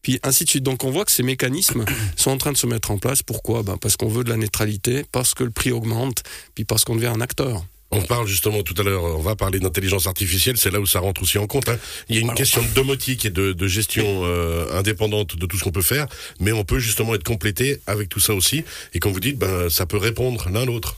Puis 0.01 0.17
ainsi 0.23 0.45
de 0.45 0.49
suite. 0.49 0.63
Donc 0.63 0.85
on 0.85 0.91
voit 0.91 1.03
que 1.03 1.11
ces 1.11 1.23
mécanismes 1.23 1.83
sont 2.15 2.31
en 2.31 2.37
train 2.37 2.53
de 2.53 2.57
se 2.57 2.67
mettre 2.67 2.91
en 2.91 2.97
place. 2.97 3.21
Pourquoi? 3.21 3.63
Ben 3.63 3.75
Parce 3.77 3.97
qu'on 3.97 4.07
veut 4.07 4.23
de 4.23 4.29
la 4.29 4.37
neutralité, 4.37 5.03
parce 5.11 5.33
que 5.33 5.43
le 5.43 5.49
prix 5.49 5.73
augmente, 5.73 6.23
puis 6.55 6.63
parce 6.63 6.85
qu'on 6.85 6.95
devient 6.95 7.07
un 7.07 7.19
acteur. 7.19 7.65
On 7.91 8.01
parle 8.01 8.27
justement 8.27 8.63
tout 8.63 8.73
à 8.77 8.83
l'heure, 8.83 9.01
on 9.03 9.21
va 9.21 9.35
parler 9.37 9.59
d'intelligence 9.59 10.07
artificielle, 10.07 10.57
c'est 10.57 10.71
là 10.71 10.79
où 10.81 10.85
ça 10.85 10.99
rentre 10.99 11.21
aussi 11.21 11.37
en 11.37 11.47
compte. 11.47 11.69
hein. 11.69 11.77
Il 12.09 12.15
y 12.15 12.17
a 12.17 12.21
une 12.21 12.33
question 12.33 12.61
de 12.61 12.67
domotique 12.75 13.25
et 13.25 13.29
de, 13.29 13.53
de 13.53 13.67
gestion 13.67 14.23
euh, 14.25 14.77
indépendante 14.77 15.37
de 15.37 15.45
tout 15.45 15.57
ce 15.57 15.63
qu'on 15.63 15.71
peut 15.71 15.81
faire, 15.81 16.05
mais 16.41 16.51
on 16.51 16.65
peut 16.65 16.79
justement 16.79 17.15
être 17.15 17.23
complété 17.23 17.79
avec 17.87 18.09
tout 18.09 18.19
ça 18.19 18.33
aussi. 18.33 18.65
Et 18.93 18.99
comme 18.99 19.13
vous 19.13 19.21
dites, 19.21 19.37
ben, 19.37 19.69
ça 19.69 19.85
peut 19.85 19.95
répondre 19.97 20.49
l'un 20.51 20.65
l'autre. 20.65 20.97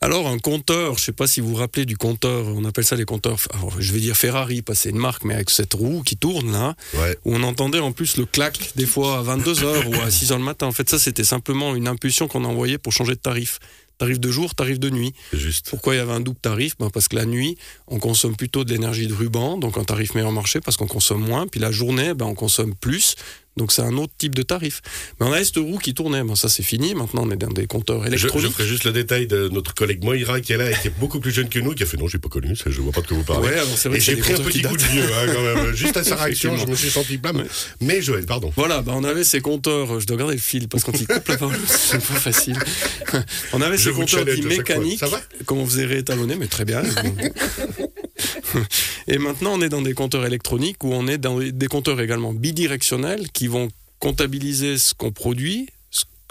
Alors 0.00 0.28
un 0.28 0.38
compteur, 0.38 0.96
je 0.98 1.04
sais 1.06 1.12
pas 1.12 1.26
si 1.26 1.40
vous 1.40 1.48
vous 1.48 1.54
rappelez 1.56 1.84
du 1.84 1.96
compteur, 1.96 2.46
on 2.46 2.64
appelle 2.66 2.84
ça 2.84 2.94
les 2.94 3.04
compteurs, 3.06 3.36
alors, 3.54 3.74
je 3.80 3.92
vais 3.92 3.98
dire 3.98 4.16
Ferrari, 4.16 4.62
pas 4.62 4.74
c'est 4.76 4.90
une 4.90 4.98
marque, 4.98 5.24
mais 5.24 5.34
avec 5.34 5.50
cette 5.50 5.74
roue 5.74 6.02
qui 6.04 6.16
tourne 6.16 6.52
là, 6.52 6.76
Ouais. 6.94 7.18
où 7.24 7.34
on 7.34 7.42
entendait 7.42 7.80
en 7.80 7.90
plus 7.90 8.16
le 8.16 8.24
clac 8.26 8.58
des 8.76 8.86
fois 8.86 9.18
à 9.18 9.22
22h 9.22 9.86
ou 9.88 9.94
à 9.94 10.08
6h 10.10 10.34
le 10.36 10.44
matin. 10.44 10.66
En 10.66 10.72
fait 10.72 10.88
ça 10.88 11.00
c'était 11.00 11.24
simplement 11.24 11.74
une 11.74 11.88
impulsion 11.88 12.28
qu'on 12.28 12.44
envoyait 12.44 12.78
pour 12.78 12.92
changer 12.92 13.12
de 13.14 13.18
tarif. 13.18 13.58
Tarif 13.98 14.20
de 14.20 14.30
jour, 14.30 14.54
tarif 14.54 14.78
de 14.78 14.90
nuit. 14.90 15.12
Juste. 15.32 15.70
Pourquoi 15.70 15.94
il 15.94 15.98
y 15.98 16.00
avait 16.00 16.12
un 16.12 16.20
double 16.20 16.38
tarif? 16.40 16.76
Ben 16.78 16.88
Parce 16.90 17.08
que 17.08 17.16
la 17.16 17.26
nuit, 17.26 17.56
on 17.88 17.98
consomme 17.98 18.36
plutôt 18.36 18.64
de 18.64 18.70
l'énergie 18.72 19.08
de 19.08 19.14
ruban, 19.14 19.58
donc 19.58 19.76
un 19.76 19.84
tarif 19.84 20.14
meilleur 20.14 20.32
marché 20.32 20.60
parce 20.60 20.76
qu'on 20.76 20.86
consomme 20.86 21.26
moins. 21.26 21.46
Puis 21.48 21.58
la 21.60 21.72
journée, 21.72 22.14
ben, 22.14 22.26
on 22.26 22.34
consomme 22.34 22.74
plus, 22.74 23.16
donc 23.58 23.72
c'est 23.72 23.82
un 23.82 23.96
autre 23.98 24.12
type 24.16 24.34
de 24.34 24.42
tarif. 24.42 24.80
Mais 25.20 25.26
on 25.26 25.32
avait 25.32 25.44
cette 25.44 25.56
roue 25.58 25.76
qui 25.78 25.92
tournait, 25.92 26.24
ben, 26.24 26.34
ça 26.36 26.48
c'est 26.48 26.62
fini. 26.62 26.94
Maintenant 26.94 27.24
on 27.26 27.30
est 27.30 27.36
dans 27.36 27.48
des 27.48 27.66
compteurs 27.66 28.00
Je, 28.04 28.10
je 28.10 28.14
électroniques. 28.16 28.52
ferai 28.52 28.66
juste 28.66 28.84
le 28.84 28.92
détail 28.92 29.26
de 29.26 29.48
notre 29.50 29.74
collègue 29.74 30.02
Moira 30.02 30.40
qui 30.40 30.52
est 30.54 30.56
là 30.56 30.70
et 30.70 30.74
qui 30.80 30.88
est 30.88 30.98
beaucoup 30.98 31.20
plus 31.20 31.32
jeune 31.32 31.50
que 31.50 31.58
nous, 31.58 31.74
qui 31.74 31.82
a 31.82 31.86
fait 31.86 31.98
non, 31.98 32.08
j'ai 32.08 32.18
pas 32.18 32.28
connu, 32.30 32.56
ça, 32.56 32.70
je 32.70 32.80
vois 32.80 32.92
pas 32.92 33.02
de 33.02 33.06
quoi 33.08 33.16
vous 33.18 33.24
parlez. 33.24 33.48
Ouais, 33.48 33.54
alors 33.54 33.94
et 33.94 34.00
j'ai 34.00 34.16
pris 34.16 34.32
un 34.32 34.36
qui 34.36 34.42
petit 34.42 34.62
coup 34.62 34.76
de 34.76 34.82
vieux 34.82 35.04
hein, 35.04 35.26
quand 35.34 35.42
même. 35.42 35.74
Juste 35.74 35.96
à 35.98 36.04
sa 36.04 36.16
réaction, 36.16 36.56
je 36.56 36.66
me 36.66 36.74
suis 36.74 36.90
senti 36.90 37.18
blâme. 37.18 37.44
Mais 37.80 38.00
Joël, 38.00 38.24
pardon. 38.24 38.52
Voilà, 38.56 38.80
bah 38.80 38.92
on 38.94 39.04
avait 39.04 39.24
ces 39.24 39.40
compteurs, 39.40 40.00
je 40.00 40.06
dois 40.06 40.16
garder 40.16 40.34
le 40.34 40.40
fil 40.40 40.68
parce 40.68 40.84
que 40.84 40.90
quand 40.92 40.98
il 41.00 41.06
coupe 41.06 41.28
la 41.28 41.36
parole, 41.36 41.56
c'est 41.66 41.98
pas 41.98 42.14
facile. 42.14 42.56
On 43.52 43.60
avait 43.60 43.76
Je 43.76 43.84
ces 43.90 43.92
compteurs 43.92 44.24
fois. 44.24 44.48
mécaniques 44.48 45.02
va? 45.02 45.20
Qu'on 45.46 45.66
faisait 45.66 45.84
réétalonner, 45.86 46.36
mais 46.36 46.46
très 46.46 46.64
bien. 46.64 46.82
Et 49.08 49.18
maintenant, 49.18 49.52
on 49.54 49.60
est 49.60 49.68
dans 49.68 49.82
des 49.82 49.94
compteurs 49.94 50.26
électroniques 50.26 50.82
où 50.84 50.92
on 50.92 51.06
est 51.06 51.18
dans 51.18 51.38
des 51.38 51.66
compteurs 51.66 52.00
également 52.00 52.32
bidirectionnels 52.32 53.30
qui 53.32 53.46
vont 53.46 53.68
comptabiliser 53.98 54.78
ce 54.78 54.94
qu'on 54.94 55.12
produit, 55.12 55.68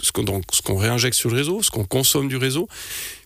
ce 0.02 0.12
qu'on 0.12 0.78
réinjecte 0.78 1.16
sur 1.16 1.30
le 1.30 1.38
réseau, 1.38 1.62
ce 1.62 1.72
qu'on 1.72 1.86
consomme 1.86 2.28
du 2.28 2.38
réseau. 2.38 2.68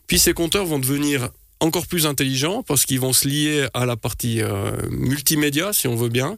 Puis 0.07 0.19
ces 0.19 0.33
compteurs 0.33 0.65
vont 0.65 0.79
devenir 0.79 1.29
encore 1.59 1.85
plus 1.85 2.05
intelligents 2.05 2.63
parce 2.63 2.85
qu'ils 2.85 2.99
vont 2.99 3.13
se 3.13 3.27
lier 3.27 3.67
à 3.73 3.85
la 3.85 3.95
partie 3.95 4.41
euh, 4.41 4.71
multimédia, 4.89 5.73
si 5.73 5.87
on 5.87 5.95
veut 5.95 6.09
bien, 6.09 6.37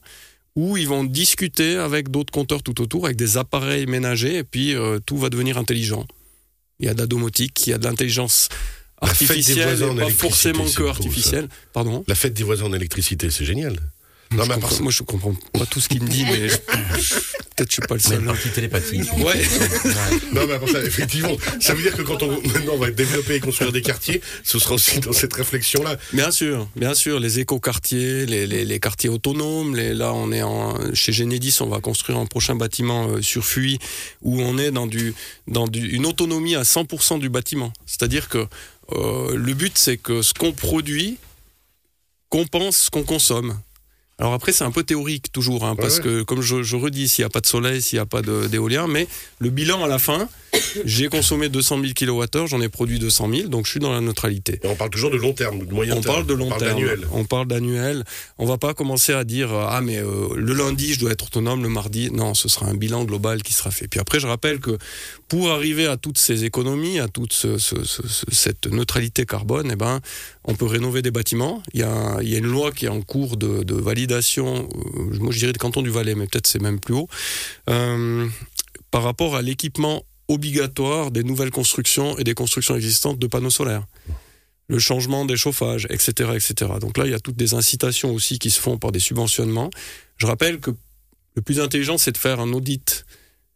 où 0.56 0.78
ils 0.78 0.88
vont 0.88 1.04
discuter 1.04 1.76
avec 1.78 2.12
d'autres 2.12 2.32
compteurs 2.32 2.62
tout 2.62 2.82
autour, 2.82 3.06
avec 3.06 3.18
des 3.18 3.38
appareils 3.38 3.88
ménagers, 3.88 4.38
et 4.38 4.44
puis 4.44 4.76
euh, 4.76 5.00
tout 5.06 5.18
va 5.18 5.30
devenir 5.30 5.58
intelligent. 5.58 6.06
Il 6.80 6.86
y 6.86 6.90
a 6.90 6.94
de 6.94 7.00
la 7.00 7.08
domotique, 7.08 7.66
il 7.66 7.72
y 7.72 7.74
a 7.74 7.78
de 7.78 7.86
l'intelligence 7.86 8.50
artificielle, 9.04 9.68
voisins 9.68 9.90
en 9.90 9.98
et 9.98 10.02
pas 10.02 10.10
forcément 10.10 10.66
que 10.66 10.84
artificielle. 10.84 11.48
Pardon? 11.74 12.04
La 12.08 12.16
fête 12.16 12.34
des 12.34 12.44
voisins 12.44 12.66
en 12.66 12.74
électricité, 12.74 13.30
c'est 13.30 13.46
génial. 13.46 13.78
Non, 14.32 14.46
Je 14.46 14.50
mais 14.50 14.56
comprends- 14.56 14.80
Moi, 14.82 14.92
je 14.92 15.04
comprends 15.04 15.36
pas 15.54 15.66
tout 15.68 15.80
ce 15.80 15.88
qu'il 15.88 16.02
me 16.02 16.08
dit, 16.10 16.24
mais 16.26 16.50
je- 16.50 16.56
peut-être 16.58 17.70
je 17.70 17.74
suis 17.74 17.82
pas 17.88 17.94
le 17.94 18.02
Mais 18.10 18.16
seul. 18.16 18.26
partie 18.26 18.50
télépathie. 18.50 19.02
Ouais. 19.20 19.44
Non, 20.34 20.48
mais 20.48 20.58
part 20.58 20.70
ça, 20.70 20.82
effectivement, 20.84 21.38
ça 21.60 21.76
veut 21.76 21.84
dire 21.84 21.96
que 21.96 22.02
quand 22.02 22.24
on, 22.24 22.32
maintenant, 22.42 22.74
on 22.74 22.78
va 22.80 22.90
développer 22.90 23.36
et 23.36 23.40
construire 23.40 23.72
des 23.72 23.84
quartiers, 23.84 24.22
ce 24.44 24.58
sera 24.58 24.74
aussi 24.74 25.00
dans 25.02 25.14
cette 25.14 25.34
réflexion-là. 25.36 25.98
Bien 26.14 26.32
sûr, 26.32 26.68
bien 26.76 26.96
sûr, 26.96 27.20
les 27.20 27.40
éco-quartiers, 27.42 28.26
les, 28.26 28.48
les- 28.48 28.66
les 28.66 28.80
quartiers 28.80 29.10
autonomes. 29.10 29.76
Les, 29.76 29.94
là, 29.94 30.14
on 30.14 30.32
est 30.32 30.42
en, 30.42 30.74
chez 30.96 31.14
Genedis, 31.14 31.58
on 31.60 31.68
va 31.68 31.80
construire 31.80 32.18
un 32.18 32.26
prochain 32.26 32.56
bâtiment 32.56 33.10
euh, 33.10 33.22
sur 33.22 33.46
Fuy 33.46 33.78
où 34.24 34.42
on 34.42 34.58
est 34.58 34.72
dans, 34.72 34.88
du, 34.88 35.14
dans 35.48 35.68
du, 35.68 35.90
une 35.90 36.08
autonomie 36.08 36.56
à 36.56 36.64
100% 36.64 37.20
du 37.20 37.30
bâtiment. 37.30 37.72
C'est-à-dire 37.86 38.30
que 38.30 38.48
euh, 38.96 39.36
le 39.36 39.54
but, 39.54 39.78
c'est 39.78 39.98
que 39.98 40.22
ce 40.22 40.34
qu'on 40.34 40.52
produit 40.52 41.18
compense 42.30 42.78
ce 42.78 42.90
qu'on 42.90 43.04
consomme. 43.04 43.60
Alors 44.18 44.34
après, 44.34 44.52
c'est 44.54 44.64
un 44.64 44.72
peu 44.72 44.84
théorique 44.84 45.32
toujours, 45.32 45.66
hein, 45.66 45.76
parce 45.76 45.98
ouais. 45.98 46.04
que 46.04 46.24
comme 46.24 46.42
je, 46.42 46.64
je 46.64 46.76
redis, 46.76 47.08
s'il 47.08 47.24
n'y 47.24 47.28
a 47.28 47.30
pas 47.30 47.42
de 47.42 47.46
soleil, 47.46 47.82
s'il 47.82 47.98
n'y 47.98 48.02
a 48.02 48.06
pas 48.06 48.22
d'éolien, 48.22 48.88
mais 48.88 49.08
le 49.40 49.50
bilan 49.50 49.84
à 49.84 49.88
la 49.88 50.00
fin, 50.00 50.30
j'ai 50.86 51.08
consommé 51.08 51.50
200 51.50 51.80
000 51.82 51.94
kWh, 51.94 52.48
j'en 52.48 52.62
ai 52.62 52.70
produit 52.70 53.00
200 53.00 53.30
000, 53.34 53.48
donc 53.50 53.66
je 53.66 53.72
suis 53.72 53.80
dans 53.80 53.92
la 53.92 54.02
neutralité. 54.02 54.60
Et 54.64 54.68
on 54.68 54.76
parle 54.76 54.90
toujours 54.90 55.12
de 55.12 55.18
long 55.18 55.34
terme, 55.34 55.66
de 55.66 55.74
moyen 55.74 55.96
on 55.96 56.02
terme. 56.02 56.16
Parle 56.16 56.26
de 56.28 56.34
long 56.34 56.46
on 56.48 56.50
parle 56.50 56.62
d'annuel. 56.64 57.08
On 57.12 57.26
parle 57.26 57.48
d'annuel. 57.48 58.04
On 58.38 58.46
va 58.46 58.58
pas 58.58 58.74
commencer 58.74 59.14
à 59.14 59.24
dire 59.24 59.52
ah 59.54 59.82
mais 59.82 59.98
euh, 59.98 60.30
le 60.36 60.54
lundi 60.54 60.94
je 60.94 61.00
dois 61.00 61.12
être 61.12 61.26
autonome, 61.26 61.64
le 61.64 61.70
mardi 61.70 62.12
non, 62.12 62.34
ce 62.34 62.48
sera 62.50 62.68
un 62.68 62.74
bilan 62.76 63.04
global 63.06 63.42
qui 63.44 63.54
sera 63.54 63.72
fait. 63.72 63.88
Puis 63.88 64.00
après 64.00 64.20
je 64.20 64.28
rappelle 64.28 64.60
que 64.60 64.78
pour 65.28 65.50
arriver 65.52 65.88
à 65.88 65.98
toutes 65.98 66.18
ces 66.18 66.44
économies, 66.46 67.00
à 67.00 67.08
toute 67.08 67.34
ce, 67.34 67.58
ce, 67.58 67.84
ce, 67.84 68.02
cette 68.32 68.68
neutralité 68.68 69.26
carbone, 69.26 69.70
eh 69.72 69.76
ben 69.76 70.00
on 70.44 70.56
peut 70.56 70.66
rénover 70.66 71.02
des 71.02 71.12
bâtiments. 71.12 71.62
Il 71.74 71.80
y 71.80 71.84
a, 71.84 72.18
il 72.22 72.30
y 72.30 72.36
a 72.36 72.38
une 72.40 72.48
loi 72.48 72.72
qui 72.72 72.86
est 72.86 72.90
en 72.90 73.02
cours 73.02 73.38
de, 73.38 73.64
de 73.64 73.76
validation. 73.76 74.68
euh, 74.76 75.18
Moi 75.20 75.32
je 75.32 75.40
dirais 75.40 75.54
le 75.54 75.58
canton 75.58 75.82
du 75.82 75.90
Valais, 75.90 76.16
mais 76.16 76.28
peut-être 76.28 76.48
c'est 76.48 76.62
même 76.62 76.80
plus 76.80 76.94
haut. 76.94 77.08
Euh, 77.70 78.28
par 78.92 79.04
rapport 79.04 79.36
à 79.36 79.42
l'équipement 79.42 80.04
obligatoire 80.34 81.12
des 81.12 81.24
nouvelles 81.24 81.52
constructions 81.52 82.18
et 82.18 82.24
des 82.24 82.34
constructions 82.34 82.76
existantes 82.76 83.20
de 83.20 83.28
panneaux 83.28 83.50
solaires. 83.50 83.86
Le 84.68 84.80
changement 84.80 85.26
des 85.26 85.38
chauffages, 85.38 85.88
etc., 85.90 86.32
etc. 86.36 86.72
Donc 86.80 86.98
là, 86.98 87.06
il 87.06 87.12
y 87.12 87.16
a 87.16 87.20
toutes 87.20 87.36
des 87.36 87.54
incitations 87.54 88.14
aussi 88.14 88.40
qui 88.40 88.50
se 88.50 88.60
font 88.60 88.78
par 88.78 88.92
des 88.92 89.00
subventionnements. 89.00 89.70
Je 90.18 90.26
rappelle 90.26 90.60
que 90.60 90.72
le 91.36 91.42
plus 91.42 91.60
intelligent, 91.60 91.98
c'est 91.98 92.12
de 92.12 92.18
faire 92.18 92.40
un 92.40 92.54
audit. 92.54 93.06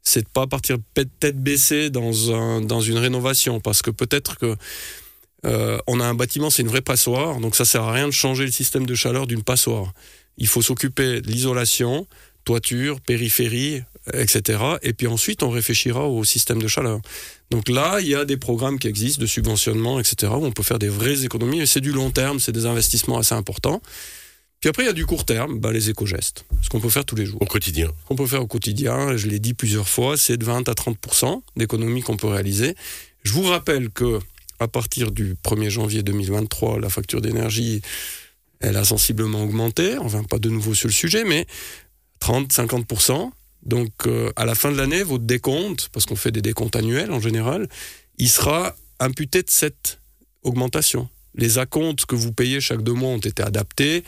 C'est 0.01 0.23
de 0.23 0.29
pas 0.29 0.47
partir 0.47 0.77
tête 0.93 1.41
baissée 1.41 1.89
dans, 1.89 2.33
un, 2.33 2.61
dans 2.61 2.81
une 2.81 2.97
rénovation, 2.97 3.59
parce 3.59 3.81
que 3.81 3.91
peut-être 3.91 4.37
que 4.37 4.55
euh, 5.45 5.77
on 5.87 5.99
a 5.99 6.05
un 6.05 6.13
bâtiment, 6.13 6.49
c'est 6.49 6.61
une 6.61 6.69
vraie 6.69 6.81
passoire, 6.81 7.39
donc 7.39 7.55
ça 7.55 7.65
sert 7.65 7.83
à 7.83 7.91
rien 7.91 8.07
de 8.07 8.13
changer 8.13 8.45
le 8.45 8.51
système 8.51 8.85
de 8.85 8.95
chaleur 8.95 9.27
d'une 9.27 9.43
passoire. 9.43 9.93
Il 10.37 10.47
faut 10.47 10.61
s'occuper 10.61 11.21
de 11.21 11.29
l'isolation, 11.29 12.07
toiture, 12.47 13.01
périphérie, 13.01 13.83
etc. 14.13 14.59
Et 14.81 14.93
puis 14.93 15.07
ensuite, 15.07 15.43
on 15.43 15.49
réfléchira 15.49 16.07
au 16.07 16.23
système 16.23 16.61
de 16.61 16.67
chaleur. 16.69 17.01
Donc 17.51 17.67
là, 17.67 17.99
il 17.99 18.07
y 18.07 18.15
a 18.15 18.23
des 18.23 18.37
programmes 18.37 18.79
qui 18.79 18.87
existent 18.87 19.21
de 19.21 19.27
subventionnement, 19.27 19.99
etc., 19.99 20.31
où 20.31 20.45
on 20.45 20.53
peut 20.53 20.63
faire 20.63 20.79
des 20.79 20.87
vraies 20.87 21.25
économies, 21.25 21.59
et 21.59 21.65
c'est 21.65 21.81
du 21.81 21.91
long 21.91 22.09
terme, 22.09 22.39
c'est 22.39 22.53
des 22.53 22.65
investissements 22.65 23.17
assez 23.17 23.35
importants. 23.35 23.81
Puis 24.61 24.69
après, 24.69 24.83
il 24.83 24.85
y 24.85 24.89
a 24.89 24.93
du 24.93 25.05
court 25.05 25.25
terme, 25.25 25.59
bah, 25.59 25.73
les 25.73 25.89
éco-gestes, 25.89 26.45
ce 26.61 26.69
qu'on 26.69 26.79
peut 26.79 26.89
faire 26.89 27.03
tous 27.03 27.17
les 27.17 27.25
jours. 27.25 27.41
Au 27.41 27.45
quotidien. 27.45 27.87
Ce 28.03 28.07
qu'on 28.07 28.15
peut 28.15 28.25
faire 28.25 28.41
au 28.41 28.47
quotidien, 28.47 29.17
je 29.17 29.27
l'ai 29.27 29.39
dit 29.39 29.53
plusieurs 29.53 29.89
fois, 29.89 30.15
c'est 30.15 30.37
de 30.37 30.45
20 30.45 30.69
à 30.69 30.73
30% 30.73 31.41
d'économies 31.57 32.01
qu'on 32.01 32.17
peut 32.17 32.27
réaliser. 32.27 32.75
Je 33.23 33.33
vous 33.33 33.43
rappelle 33.43 33.89
que 33.89 34.19
à 34.59 34.69
partir 34.69 35.11
du 35.11 35.35
1er 35.43 35.69
janvier 35.69 36.01
2023, 36.01 36.79
la 36.79 36.89
facture 36.89 37.21
d'énergie, 37.21 37.81
elle 38.61 38.77
a 38.77 38.85
sensiblement 38.85 39.43
augmenté. 39.43 39.97
On 39.99 40.05
ne 40.05 40.09
va 40.09 40.23
pas 40.23 40.39
de 40.39 40.49
nouveau 40.49 40.73
sur 40.73 40.87
le 40.87 40.93
sujet, 40.93 41.25
mais 41.25 41.45
30-50%. 42.21 43.31
Donc, 43.63 43.91
euh, 44.05 44.31
à 44.35 44.45
la 44.45 44.55
fin 44.55 44.71
de 44.71 44.77
l'année, 44.77 45.03
votre 45.03 45.25
décompte, 45.25 45.89
parce 45.91 46.05
qu'on 46.05 46.15
fait 46.15 46.31
des 46.31 46.41
décomptes 46.41 46.75
annuels 46.75 47.11
en 47.11 47.19
général, 47.19 47.67
il 48.17 48.29
sera 48.29 48.75
imputé 48.99 49.43
de 49.43 49.49
cette 49.49 49.99
augmentation. 50.43 51.09
Les 51.35 51.59
acomptes 51.59 52.05
que 52.05 52.15
vous 52.15 52.31
payez 52.31 52.61
chaque 52.61 52.81
deux 52.81 52.93
mois 52.93 53.09
ont 53.09 53.19
été 53.19 53.43
adaptés. 53.43 54.03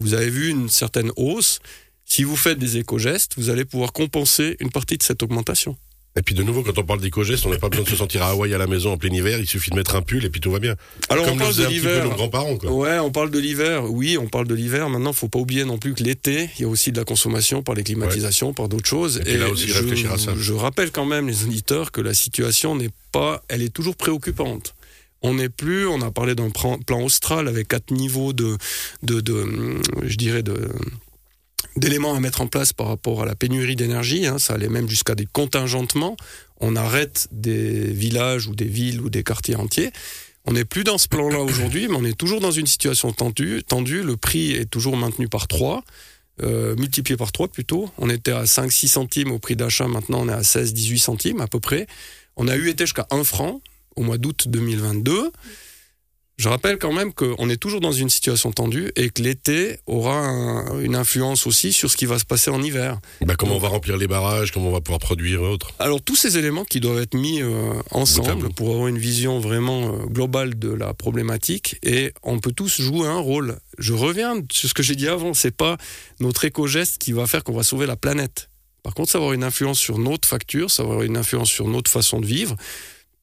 Vous 0.00 0.14
avez 0.14 0.30
vu 0.30 0.48
une 0.48 0.68
certaine 0.68 1.10
hausse. 1.16 1.60
Si 2.04 2.24
vous 2.24 2.36
faites 2.36 2.58
des 2.58 2.76
éco-gestes, 2.76 3.34
vous 3.36 3.48
allez 3.48 3.64
pouvoir 3.64 3.92
compenser 3.92 4.56
une 4.60 4.70
partie 4.70 4.98
de 4.98 5.02
cette 5.02 5.22
augmentation. 5.22 5.76
Et 6.16 6.22
puis 6.22 6.36
de 6.36 6.44
nouveau, 6.44 6.62
quand 6.62 6.78
on 6.78 6.84
parle 6.84 7.00
d'éco-gestes, 7.00 7.44
on 7.44 7.50
n'a 7.50 7.58
pas 7.58 7.68
besoin 7.68 7.84
de 7.84 7.90
se 7.90 7.96
sentir 7.96 8.22
à 8.22 8.28
Hawaï 8.28 8.54
à 8.54 8.58
la 8.58 8.68
maison 8.68 8.92
en 8.92 8.96
plein 8.96 9.12
hiver. 9.12 9.40
Il 9.40 9.48
suffit 9.48 9.70
de 9.70 9.76
mettre 9.76 9.96
un 9.96 10.02
pull 10.02 10.24
et 10.24 10.30
puis 10.30 10.40
tout 10.40 10.52
va 10.52 10.60
bien. 10.60 10.76
Alors 11.08 11.24
Comme 11.24 11.34
on 11.34 11.38
parle 11.38 11.56
de 11.56 11.66
l'hiver. 11.66 12.04
nos 12.04 12.10
grands-parents, 12.14 12.56
quoi. 12.56 12.70
Ouais, 12.70 12.98
on 13.00 13.10
parle 13.10 13.32
de 13.32 13.38
l'hiver. 13.40 13.90
Oui, 13.90 14.16
on 14.16 14.28
parle 14.28 14.46
de 14.46 14.54
l'hiver. 14.54 14.88
Maintenant, 14.88 15.12
faut 15.12 15.28
pas 15.28 15.40
oublier 15.40 15.64
non 15.64 15.76
plus 15.76 15.92
que 15.92 16.04
l'été, 16.04 16.50
il 16.56 16.62
y 16.62 16.64
a 16.64 16.68
aussi 16.68 16.92
de 16.92 16.98
la 16.98 17.04
consommation 17.04 17.64
par 17.64 17.74
les 17.74 17.82
climatisations, 17.82 18.52
par 18.52 18.68
d'autres 18.68 18.88
choses. 18.88 19.22
Et 19.26 19.36
là 19.36 19.48
aussi, 19.48 19.66
je, 19.66 19.78
réfléchir 19.80 20.12
à 20.12 20.18
ça. 20.18 20.34
je 20.38 20.52
rappelle 20.52 20.92
quand 20.92 21.04
même 21.04 21.26
les 21.26 21.42
auditeurs 21.42 21.90
que 21.90 22.00
la 22.00 22.14
situation 22.14 22.76
n'est 22.76 22.90
pas, 23.10 23.42
elle 23.48 23.62
est 23.62 23.74
toujours 23.74 23.96
préoccupante. 23.96 24.76
On 25.20 25.34
n'est 25.34 25.48
plus, 25.48 25.88
on 25.88 26.00
a 26.02 26.12
parlé 26.12 26.36
d'un 26.36 26.50
plan 26.50 27.02
austral 27.02 27.48
avec 27.48 27.66
quatre 27.66 27.90
niveaux 27.90 28.32
de, 28.32 28.56
de, 29.02 29.20
de, 29.20 29.80
je 30.04 30.16
dirais 30.16 30.42
de 30.44 30.68
d'éléments 31.76 32.14
à 32.14 32.20
mettre 32.20 32.40
en 32.40 32.46
place 32.46 32.72
par 32.72 32.88
rapport 32.88 33.22
à 33.22 33.26
la 33.26 33.34
pénurie 33.34 33.76
d'énergie. 33.76 34.26
hein. 34.26 34.38
ça 34.38 34.54
allait 34.54 34.68
même 34.68 34.88
jusqu'à 34.88 35.14
des 35.14 35.26
contingentements. 35.26 36.16
On 36.60 36.76
arrête 36.76 37.28
des 37.32 37.84
villages 37.92 38.46
ou 38.46 38.54
des 38.54 38.64
villes 38.64 39.00
ou 39.00 39.10
des 39.10 39.22
quartiers 39.22 39.56
entiers. 39.56 39.90
On 40.46 40.52
n'est 40.52 40.64
plus 40.64 40.84
dans 40.84 40.98
ce 40.98 41.08
plan-là 41.08 41.40
aujourd'hui, 41.40 41.88
mais 41.88 41.96
on 41.96 42.04
est 42.04 42.16
toujours 42.16 42.40
dans 42.40 42.50
une 42.50 42.66
situation 42.66 43.12
tendue. 43.12 43.62
tendue. 43.66 44.02
Le 44.02 44.16
prix 44.16 44.52
est 44.52 44.66
toujours 44.66 44.96
maintenu 44.96 45.26
par 45.26 45.48
3, 45.48 45.82
euh, 46.42 46.76
multiplié 46.76 47.16
par 47.16 47.32
3 47.32 47.48
plutôt. 47.48 47.90
On 47.98 48.10
était 48.10 48.32
à 48.32 48.44
5-6 48.44 48.88
centimes 48.88 49.30
au 49.30 49.38
prix 49.38 49.56
d'achat, 49.56 49.88
maintenant 49.88 50.20
on 50.20 50.28
est 50.28 50.32
à 50.32 50.42
16-18 50.42 50.98
centimes 50.98 51.40
à 51.40 51.46
peu 51.46 51.60
près. 51.60 51.86
On 52.36 52.46
a 52.46 52.56
eu 52.56 52.68
été 52.68 52.84
jusqu'à 52.84 53.06
1 53.10 53.24
franc 53.24 53.62
au 53.96 54.02
mois 54.02 54.18
d'août 54.18 54.48
2022. 54.48 55.30
Je 56.36 56.48
rappelle 56.48 56.78
quand 56.78 56.92
même 56.92 57.12
qu'on 57.12 57.48
est 57.48 57.56
toujours 57.56 57.80
dans 57.80 57.92
une 57.92 58.10
situation 58.10 58.50
tendue 58.50 58.90
et 58.96 59.10
que 59.10 59.22
l'été 59.22 59.78
aura 59.86 60.18
un- 60.18 60.80
une 60.80 60.96
influence 60.96 61.46
aussi 61.46 61.72
sur 61.72 61.88
ce 61.92 61.96
qui 61.96 62.06
va 62.06 62.18
se 62.18 62.24
passer 62.24 62.50
en 62.50 62.60
hiver. 62.60 62.98
Bah, 63.20 63.34
comment 63.38 63.54
on 63.54 63.60
va 63.60 63.68
remplir 63.68 63.96
les 63.96 64.08
barrages, 64.08 64.50
comment 64.50 64.70
on 64.70 64.72
va 64.72 64.80
pouvoir 64.80 64.98
produire 64.98 65.40
et 65.42 65.46
autres. 65.46 65.70
Alors 65.78 66.02
tous 66.02 66.16
ces 66.16 66.36
éléments 66.36 66.64
qui 66.64 66.80
doivent 66.80 66.98
être 67.00 67.14
mis 67.14 67.40
euh, 67.40 67.72
ensemble 67.92 68.52
pour 68.52 68.70
avoir 68.70 68.88
une 68.88 68.98
vision 68.98 69.38
vraiment 69.38 69.94
euh, 69.94 70.06
globale 70.06 70.58
de 70.58 70.70
la 70.70 70.92
problématique 70.92 71.78
et 71.84 72.12
on 72.24 72.40
peut 72.40 72.52
tous 72.52 72.80
jouer 72.80 73.06
un 73.06 73.18
rôle. 73.20 73.58
Je 73.78 73.92
reviens 73.92 74.34
sur 74.50 74.68
ce 74.68 74.74
que 74.74 74.82
j'ai 74.82 74.96
dit 74.96 75.06
avant, 75.06 75.34
c'est 75.34 75.56
pas 75.56 75.76
notre 76.18 76.44
éco-geste 76.44 76.98
qui 76.98 77.12
va 77.12 77.28
faire 77.28 77.44
qu'on 77.44 77.54
va 77.54 77.62
sauver 77.62 77.86
la 77.86 77.96
planète. 77.96 78.48
Par 78.82 78.92
contre, 78.92 79.10
ça 79.10 79.18
va 79.18 79.24
avoir 79.26 79.34
une 79.34 79.44
influence 79.44 79.78
sur 79.78 79.98
notre 79.98 80.28
facture, 80.28 80.68
ça 80.70 80.82
va 80.82 80.90
avoir 80.90 81.04
une 81.04 81.16
influence 81.16 81.48
sur 81.48 81.68
notre 81.68 81.90
façon 81.90 82.20
de 82.20 82.26
vivre. 82.26 82.54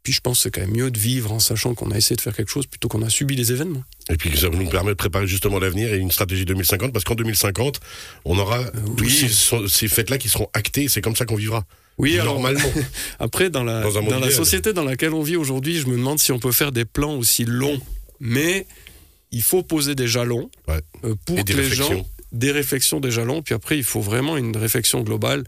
Puis 0.03 0.13
je 0.13 0.21
pense 0.21 0.37
que 0.39 0.43
c'est 0.43 0.51
quand 0.51 0.61
même 0.61 0.71
mieux 0.75 0.89
de 0.89 0.97
vivre 0.99 1.31
en 1.31 1.39
sachant 1.39 1.75
qu'on 1.75 1.91
a 1.91 1.97
essayé 1.97 2.15
de 2.15 2.21
faire 2.21 2.35
quelque 2.35 2.49
chose 2.49 2.65
plutôt 2.65 2.87
qu'on 2.87 3.03
a 3.03 3.09
subi 3.09 3.35
les 3.35 3.51
événements. 3.51 3.83
Et 4.09 4.15
puis 4.17 4.35
ça 4.35 4.49
nous 4.49 4.67
permet 4.69 4.89
de 4.91 4.95
préparer 4.95 5.27
justement 5.27 5.59
l'avenir 5.59 5.93
et 5.93 5.97
une 5.97 6.09
stratégie 6.11 6.45
2050 6.45 6.91
parce 6.91 7.05
qu'en 7.05 7.13
2050, 7.15 7.79
on 8.25 8.37
aura 8.39 8.63
tous 8.97 9.03
oui. 9.03 9.29
ces, 9.29 9.67
ces 9.67 9.87
fêtes-là 9.87 10.17
qui 10.17 10.27
seront 10.29 10.47
actées 10.53 10.83
et 10.85 10.89
c'est 10.89 11.01
comme 11.01 11.15
ça 11.15 11.25
qu'on 11.25 11.35
vivra. 11.35 11.65
Oui, 11.99 12.17
alors 12.19 12.35
Normalement. 12.35 12.71
Après, 13.19 13.49
dans 13.51 13.63
la, 13.63 13.83
Dans 13.83 14.19
la 14.19 14.31
société 14.31 14.73
dans 14.73 14.83
laquelle 14.83 15.13
on 15.13 15.21
vit 15.21 15.35
aujourd'hui, 15.35 15.77
je 15.79 15.85
me 15.85 15.95
demande 15.97 16.17
si 16.17 16.31
on 16.31 16.39
peut 16.39 16.51
faire 16.51 16.71
des 16.71 16.85
plans 16.85 17.13
aussi 17.15 17.45
longs. 17.45 17.79
Mais 18.19 18.65
il 19.31 19.41
faut 19.43 19.61
poser 19.61 19.93
des 19.93 20.07
jalons 20.07 20.49
Ouais. 20.67 20.79
euh, 21.03 21.15
pour 21.25 21.37
Et 21.37 21.43
des 21.43 21.53
que 21.53 21.59
les 21.59 21.69
gens 21.69 22.05
des 22.31 22.51
réflexions, 22.51 22.99
des 22.99 23.11
jalons, 23.11 23.41
puis 23.41 23.53
après 23.55 23.77
il 23.77 23.83
faut 23.83 24.01
vraiment 24.01 24.37
une 24.37 24.55
réflexion 24.55 25.01
globale 25.01 25.43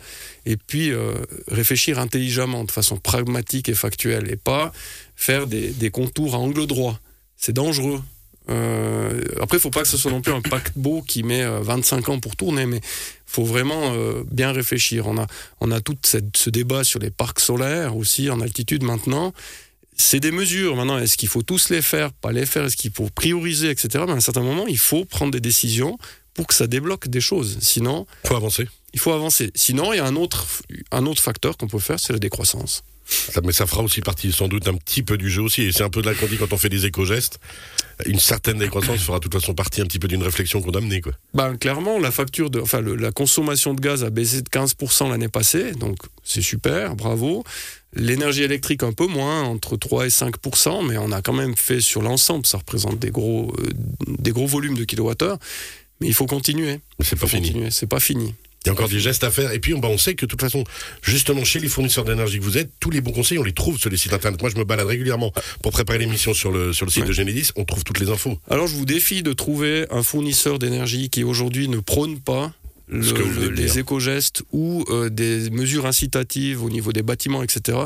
et 0.46 0.58
puis 0.58 0.92
euh, 0.92 1.14
réfléchir 1.48 1.98
intelligemment, 2.00 2.64
de 2.66 2.72
façon 2.72 2.98
pragmatique 2.98 3.70
et 3.70 3.74
factuelle, 3.74 4.30
et 4.32 4.36
pas 4.36 4.72
faire 5.16 5.48
des, 5.48 5.70
des 5.70 5.90
contours 5.92 6.36
à 6.36 6.40
angle 6.40 6.68
droit. 6.68 7.00
C'est 7.38 7.54
dangereux. 7.54 8.02
Euh, 8.50 9.22
après, 9.42 9.58
il 9.58 9.62
faut 9.62 9.70
pas 9.70 9.84
que 9.84 9.88
ce 9.88 9.96
soit 9.98 10.12
non 10.12 10.22
plus 10.22 10.34
un 10.34 10.42
paquebot 10.42 11.02
qui 11.02 11.24
met 11.24 11.44
euh, 11.44 11.62
25 11.62 12.10
ans 12.10 12.20
pour 12.20 12.36
tourner, 12.36 12.66
mais 12.66 12.82
faut 13.26 13.46
vraiment 13.46 13.94
euh, 13.94 14.24
bien 14.30 14.52
réfléchir. 14.52 15.08
On 15.08 15.18
a, 15.18 15.28
on 15.62 15.72
a 15.72 15.80
tout 15.80 15.96
cette- 16.04 16.36
ce 16.36 16.50
débat 16.50 16.84
sur 16.84 17.00
les 17.00 17.10
parcs 17.10 17.40
solaires 17.40 17.96
aussi 17.96 18.30
en 18.30 18.42
altitude 18.42 18.84
maintenant. 18.84 19.34
C'est 19.96 20.20
des 20.20 20.32
mesures 20.32 20.76
maintenant. 20.76 20.98
Est-ce 21.00 21.16
qu'il 21.16 21.30
faut 21.30 21.44
tous 21.44 21.70
les 21.70 21.82
faire, 21.82 22.12
pas 22.12 22.34
les 22.34 22.46
faire? 22.46 22.66
Est-ce 22.66 22.76
qu'il 22.76 22.92
faut 22.92 23.10
prioriser, 23.16 23.70
etc. 23.70 24.04
Mais 24.08 24.14
à 24.14 24.16
un 24.16 24.20
certain 24.20 24.42
moment, 24.42 24.68
il 24.68 24.78
faut 24.80 25.06
prendre 25.06 25.32
des 25.32 25.40
décisions 25.40 25.98
pour 26.34 26.48
que 26.48 26.54
ça 26.54 26.68
débloque 26.68 27.08
des 27.08 27.22
choses. 27.22 27.58
Sinon, 27.62 28.06
faut 28.26 28.36
avancer. 28.36 28.68
il 28.94 29.00
faut 29.00 29.12
avancer. 29.14 29.52
Sinon, 29.56 29.94
il 29.94 29.98
y 29.98 30.00
a 30.00 30.06
un 30.06 30.16
autre, 30.16 30.46
un 30.92 31.06
autre 31.06 31.22
facteur 31.22 31.58
qu'on 31.58 31.68
peut 31.68 31.80
faire, 31.80 32.00
c'est 32.00 32.14
la 32.14 32.20
décroissance. 32.20 32.84
Ça- 33.06 33.42
mais 33.44 33.52
ça 33.52 33.68
fera 33.68 33.84
aussi 33.84 34.00
partie 34.00 34.32
sans 34.32 34.48
doute 34.48 34.66
un 34.70 34.76
petit 34.76 35.04
peu 35.04 35.18
du 35.18 35.30
jeu 35.30 35.42
aussi. 35.42 35.64
Et 35.64 35.72
c'est 35.74 35.84
un 35.84 35.90
peu 35.90 36.02
de 36.02 36.10
là 36.10 36.16
qu'on 36.16 36.26
dit 36.26 36.38
quand 36.38 36.54
on 36.54 36.58
fait 36.58 36.70
des 36.70 36.86
éco-gestes. 36.86 37.38
Une 38.06 38.18
certaine 38.18 38.58
décroissance 38.58 39.02
fera 39.02 39.20
de 39.20 39.24
toute 39.24 39.34
façon 39.34 39.54
partie 39.54 39.82
un 39.82 39.86
petit 39.86 40.00
peu 40.00 40.08
d'une 40.08 40.24
réflexion 40.24 40.62
qu'on 40.62 40.72
a 40.72 40.80
menée. 40.80 41.02
Quoi. 41.02 41.12
Ben, 41.34 41.58
clairement, 41.58 42.00
la 42.00 42.12
facture 42.12 42.50
de, 42.50 42.62
enfin, 42.62 42.80
le- 42.80 42.96
la 42.96 43.12
consommation 43.12 43.74
de 43.74 43.82
gaz 43.82 44.04
a 44.06 44.10
baissé 44.10 44.42
de 44.42 44.50
15% 44.50 45.10
l'année 45.10 45.28
passée, 45.28 45.74
donc 45.74 45.98
c'est 46.24 46.42
super, 46.42 46.96
bravo. 46.96 47.44
L'énergie 47.96 48.42
électrique 48.42 48.82
un 48.84 48.94
peu 48.94 49.06
moins, 49.06 49.44
entre 49.44 49.76
3 49.78 50.06
et 50.08 50.10
5%, 50.10 50.82
mais 50.82 50.98
on 50.98 51.12
a 51.12 51.22
quand 51.22 51.34
même 51.34 51.56
fait 51.56 51.82
sur 51.82 52.02
l'ensemble, 52.02 52.46
ça 52.48 52.58
représente 52.58 52.98
des 53.00 53.12
gros, 53.12 53.54
euh, 53.60 53.70
des 54.08 54.32
gros 54.32 54.48
volumes 54.48 54.76
de 54.78 54.86
kilowattheures. 54.86 55.38
Mais 56.04 56.10
il 56.10 56.14
faut 56.14 56.26
continuer. 56.28 56.80
C'est 57.00 57.18
pas 57.20 57.28
fini. 57.28 57.48
continuer. 57.50 57.72
C'est 57.72 57.88
pas 57.88 58.00
fini. 58.00 58.36
Il 58.66 58.68
y 58.68 58.70
a 58.70 58.74
encore 58.74 58.88
des 58.88 59.00
gestes 59.02 59.26
à 59.26 59.32
faire. 59.32 59.52
Et 59.52 59.60
puis, 59.60 59.74
on, 59.74 59.80
bah, 59.80 59.90
on 59.92 59.98
sait 59.98 60.16
que 60.16 60.26
de 60.26 60.30
toute 60.30 60.40
façon, 60.40 60.64
justement, 61.02 61.44
chez 61.44 61.60
les 61.60 61.68
fournisseurs 61.68 62.06
d'énergie 62.06 62.40
que 62.40 62.44
vous 62.46 62.58
êtes, 62.58 62.70
tous 62.80 62.92
les 62.92 63.02
bons 63.02 63.12
conseils, 63.12 63.38
on 63.38 63.44
les 63.44 63.52
trouve 63.52 63.78
sur 63.78 63.90
les 63.90 63.98
sites 63.98 64.14
internet. 64.14 64.40
Moi, 64.42 64.50
je 64.54 64.58
me 64.58 64.64
balade 64.64 64.88
régulièrement 64.88 65.34
pour 65.62 65.74
préparer 65.74 66.00
l'émission 66.00 66.34
sur 66.34 66.50
le, 66.52 66.72
sur 66.72 66.86
le 66.86 66.92
site 66.92 67.02
Ouais. 67.04 67.08
de 67.10 67.14
Genedis. 67.14 67.50
On 67.58 67.66
trouve 67.66 67.84
toutes 67.84 68.00
les 68.00 68.10
infos. 68.10 68.40
Alors 68.50 68.68
je 68.68 68.76
vous 68.76 68.86
défie 68.86 69.22
de 69.22 69.34
trouver 69.34 69.86
un 69.92 70.02
fournisseur 70.04 70.60
d'énergie 70.60 71.10
qui 71.10 71.26
aujourd'hui 71.26 71.68
ne 71.68 71.80
prône 71.80 72.20
pas 72.22 72.54
le- 72.94 73.50
les 73.50 73.80
éco-gestes 73.80 74.44
ou 74.52 74.84
euh, 74.90 75.10
des 75.10 75.50
mesures 75.50 75.86
incitatives 75.86 76.64
au 76.64 76.70
niveau 76.70 76.92
des 76.94 77.02
bâtiments, 77.04 77.44
etc. 77.44 77.78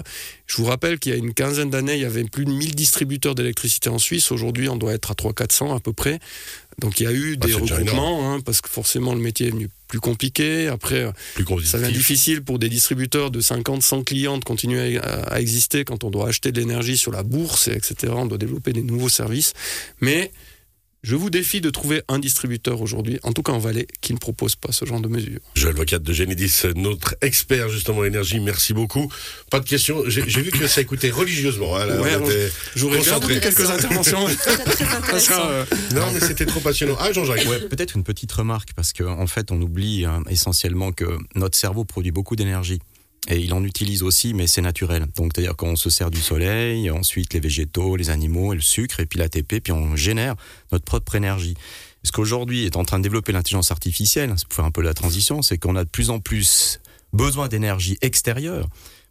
Je 0.45 0.57
vous 0.57 0.65
rappelle 0.65 0.99
qu'il 0.99 1.11
y 1.11 1.15
a 1.15 1.17
une 1.17 1.33
quinzaine 1.33 1.69
d'années, 1.69 1.95
il 1.95 2.01
y 2.01 2.05
avait 2.05 2.23
plus 2.23 2.45
de 2.45 2.51
1000 2.51 2.75
distributeurs 2.75 3.35
d'électricité 3.35 3.89
en 3.89 3.99
Suisse. 3.99 4.31
Aujourd'hui, 4.31 4.69
on 4.69 4.75
doit 4.77 4.93
être 4.93 5.11
à 5.11 5.13
300-400 5.15 5.75
à 5.75 5.79
peu 5.79 5.93
près. 5.93 6.19
Donc 6.79 6.99
il 6.99 7.03
y 7.03 7.07
a 7.07 7.11
eu 7.11 7.37
Ah, 7.41 7.47
des 7.47 7.53
regroupements, 7.53 8.31
hein, 8.33 8.39
parce 8.41 8.61
que 8.61 8.69
forcément 8.69 9.15
le 9.15 9.19
métier 9.19 9.47
est 9.47 9.51
devenu 9.51 9.69
plus 9.87 9.99
compliqué. 9.99 10.67
Après, 10.67 11.01
euh, 11.05 11.11
Plus 11.33 11.45
ça 11.65 11.79
devient 11.79 11.91
difficile 11.93 12.43
pour 12.43 12.59
des 12.59 12.69
distributeurs 12.69 13.31
de 13.31 13.39
50, 13.41 13.81
100 13.81 14.03
clients 14.03 14.37
de 14.37 14.43
continuer 14.43 14.99
à, 14.99 15.23
à 15.23 15.39
exister 15.41 15.85
quand 15.85 16.03
on 16.03 16.11
doit 16.11 16.27
acheter 16.27 16.51
de 16.51 16.59
l'énergie 16.59 16.97
sur 16.97 17.11
la 17.11 17.23
bourse, 17.23 17.67
et 17.67 17.71
etc. 17.71 18.13
On 18.15 18.27
doit 18.27 18.37
développer 18.37 18.73
des 18.73 18.83
nouveaux 18.83 19.09
services. 19.09 19.53
Mais 20.01 20.31
je 21.03 21.15
vous 21.15 21.29
défie 21.29 21.61
de 21.61 21.69
trouver 21.69 22.01
un 22.09 22.19
distributeur 22.19 22.81
aujourd'hui, 22.81 23.19
en 23.23 23.31
tout 23.31 23.43
cas 23.43 23.51
en 23.53 23.59
Valais, 23.59 23.87
qui 24.01 24.13
ne 24.13 24.17
propose 24.17 24.55
pas 24.55 24.71
ce 24.71 24.83
genre 24.85 24.99
de 24.99 25.07
mesures. 25.07 25.39
Joël 25.55 25.75
Vocat 25.75 25.99
de 25.99 26.11
Genedis, 26.13 26.63
notre 26.75 27.15
expert 27.21 27.69
justement 27.69 27.99
en 27.99 28.03
énergie, 28.03 28.39
merci 28.39 28.73
beaucoup. 28.73 29.11
Pas 29.51 29.59
de 29.59 29.65
questions, 29.65 30.03
j'ai 30.07 30.21
vu 30.23 30.51
que 30.51 30.67
ça 30.67 30.81
écoutait 30.81 31.09
religieusement. 31.11 31.77
hein, 31.77 31.87
Ouais, 32.01 32.49
J'aurais 32.75 32.97
bien 32.99 33.03
Concentré. 33.13 33.35
voulu 33.35 33.39
quelques 33.41 33.69
interventions. 33.69 34.27
Ça 35.19 35.49
euh, 35.49 35.65
Non 35.93 36.11
mais 36.13 36.19
c'était 36.19 36.45
trop 36.45 36.59
passionnant. 36.59 36.95
Ah 36.99 37.11
Jean-Jacques, 37.11 37.45
Ouais, 37.47 37.59
peut-être 37.61 37.95
une 37.95 38.03
petite 38.03 38.31
remarque 38.31 38.69
parce 38.75 38.93
qu'en 38.93 39.19
en 39.19 39.27
fait, 39.27 39.51
on 39.51 39.61
oublie 39.61 40.05
hein, 40.05 40.23
essentiellement 40.29 40.91
que 40.91 41.05
notre 41.35 41.57
cerveau 41.57 41.85
produit 41.85 42.11
beaucoup 42.11 42.35
d'énergie. 42.35 42.79
Et 43.27 43.39
il 43.39 43.53
en 43.53 43.63
utilise 43.63 44.03
aussi, 44.03 44.33
mais 44.33 44.47
c'est 44.47 44.61
naturel. 44.61 45.05
Donc, 45.15 45.33
c'est-à-dire 45.35 45.55
qu'on 45.55 45.75
se 45.75 45.89
sert 45.89 46.09
du 46.09 46.21
soleil, 46.21 46.89
ensuite 46.89 47.33
les 47.33 47.41
végétaux, 47.41 47.97
les 47.97 48.09
animaux, 48.09 48.53
et 48.53 48.55
le 48.55 48.61
sucre, 48.61 49.01
et 49.01 49.05
puis 49.05 49.19
l'ATP, 49.19 49.59
puis 49.61 49.73
on 49.73 49.95
génère 49.97 50.35
notre 50.71 50.85
propre 50.85 51.15
énergie. 51.15 51.55
Ce 52.03 52.11
qu'aujourd'hui 52.13 52.65
est 52.65 52.77
en 52.77 52.85
train 52.85 52.99
de 52.99 53.03
développer 53.03 53.33
l'intelligence 53.33 53.71
artificielle, 53.71 54.33
c'est 54.37 54.47
pour 54.47 54.55
faire 54.55 54.65
un 54.65 54.71
peu 54.71 54.81
la 54.81 54.93
transition, 54.93 55.41
c'est 55.41 55.57
qu'on 55.57 55.75
a 55.75 55.83
de 55.83 55.89
plus 55.89 56.09
en 56.09 56.19
plus 56.19 56.79
besoin 57.11 57.49
d'énergie 57.49 57.97
extérieure 58.01 58.67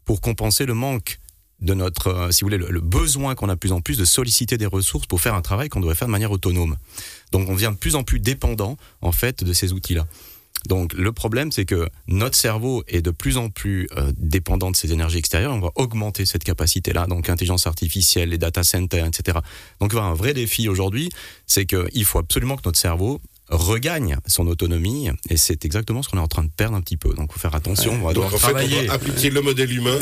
pour 0.07 0.23
compenser 0.23 0.65
le 0.65 0.75
manque 0.75 1.19
de 1.61 1.75
notre, 1.75 2.09
euh, 2.09 2.31
si 2.31 2.43
vous 2.43 2.47
voulez, 2.47 2.59
le, 2.59 2.71
le 2.71 2.81
besoin 2.81 3.35
qu'on 3.35 3.49
a 3.49 3.55
de 3.55 3.59
plus 3.59 3.73
en 3.73 3.81
plus 3.81 3.99
de 3.99 4.05
solliciter 4.05 4.57
des 4.57 4.67
ressources 4.67 5.07
pour 5.07 5.21
faire 5.21 5.35
un 5.35 5.43
travail 5.43 5.69
qu'on 5.69 5.81
devrait 5.81 5.95
faire 5.95 6.09
de 6.09 6.13
manière 6.13 6.31
autonome. 6.31 6.77
Donc 7.33 7.49
on 7.49 7.55
devient 7.55 7.73
de 7.73 7.79
plus 7.79 7.97
en 7.97 8.03
plus 8.03 8.21
dépendant 8.21 8.77
en 9.03 9.13
fait 9.13 9.45
de 9.45 9.53
ces 9.53 9.73
outils-là. 9.73 10.07
Donc 10.67 10.93
le 10.93 11.13
problème, 11.13 11.53
c'est 11.53 11.65
que 11.65 11.89
notre 12.09 12.37
cerveau 12.37 12.83
est 12.89 13.03
de 13.03 13.11
plus 13.11 13.37
en 13.37 13.49
plus 13.49 13.89
euh, 13.97 14.13
dépendant 14.17 14.71
de 14.71 14.77
ces 14.77 14.93
énergies 14.93 15.19
extérieures. 15.19 15.53
On 15.53 15.61
va 15.61 15.71
augmenter 15.75 16.27
cette 16.27 16.45
capacité-là, 16.45 17.07
donc 17.07 17.29
intelligence 17.29 17.67
artificielle, 17.67 18.31
les 18.31 18.39
data 18.39 18.63
centers, 18.63 19.07
etc. 19.07 19.39
Donc 19.81 19.95
un 19.95 20.15
vrai 20.15 20.35
défi 20.35 20.69
aujourd'hui, 20.69 21.11
c'est 21.47 21.67
qu'il 21.67 22.05
faut 22.05 22.19
absolument 22.19 22.57
que 22.57 22.63
notre 22.65 22.79
cerveau 22.79 23.21
regagne 23.49 24.17
son 24.27 24.47
autonomie, 24.47 25.09
et 25.29 25.37
c'est 25.37 25.65
exactement 25.65 26.03
ce 26.03 26.09
qu'on 26.09 26.19
est 26.19 26.23
en 26.23 26.29
train 26.29 26.43
de 26.43 26.51
perdre 26.51 26.77
un 26.77 26.81
petit 26.81 26.97
peu. 26.97 27.15
Donc, 27.15 27.33
faut 27.33 27.39
faire 27.39 27.55
attention. 27.55 27.93
on 27.93 28.07
va 28.07 28.13
donc 28.13 28.29
fait 28.31 28.35
on 28.35 28.39
travailler 28.39 28.87
va 28.87 28.95
appliquer 28.95 29.31
le 29.31 29.41
modèle 29.41 29.73
humain 29.73 29.99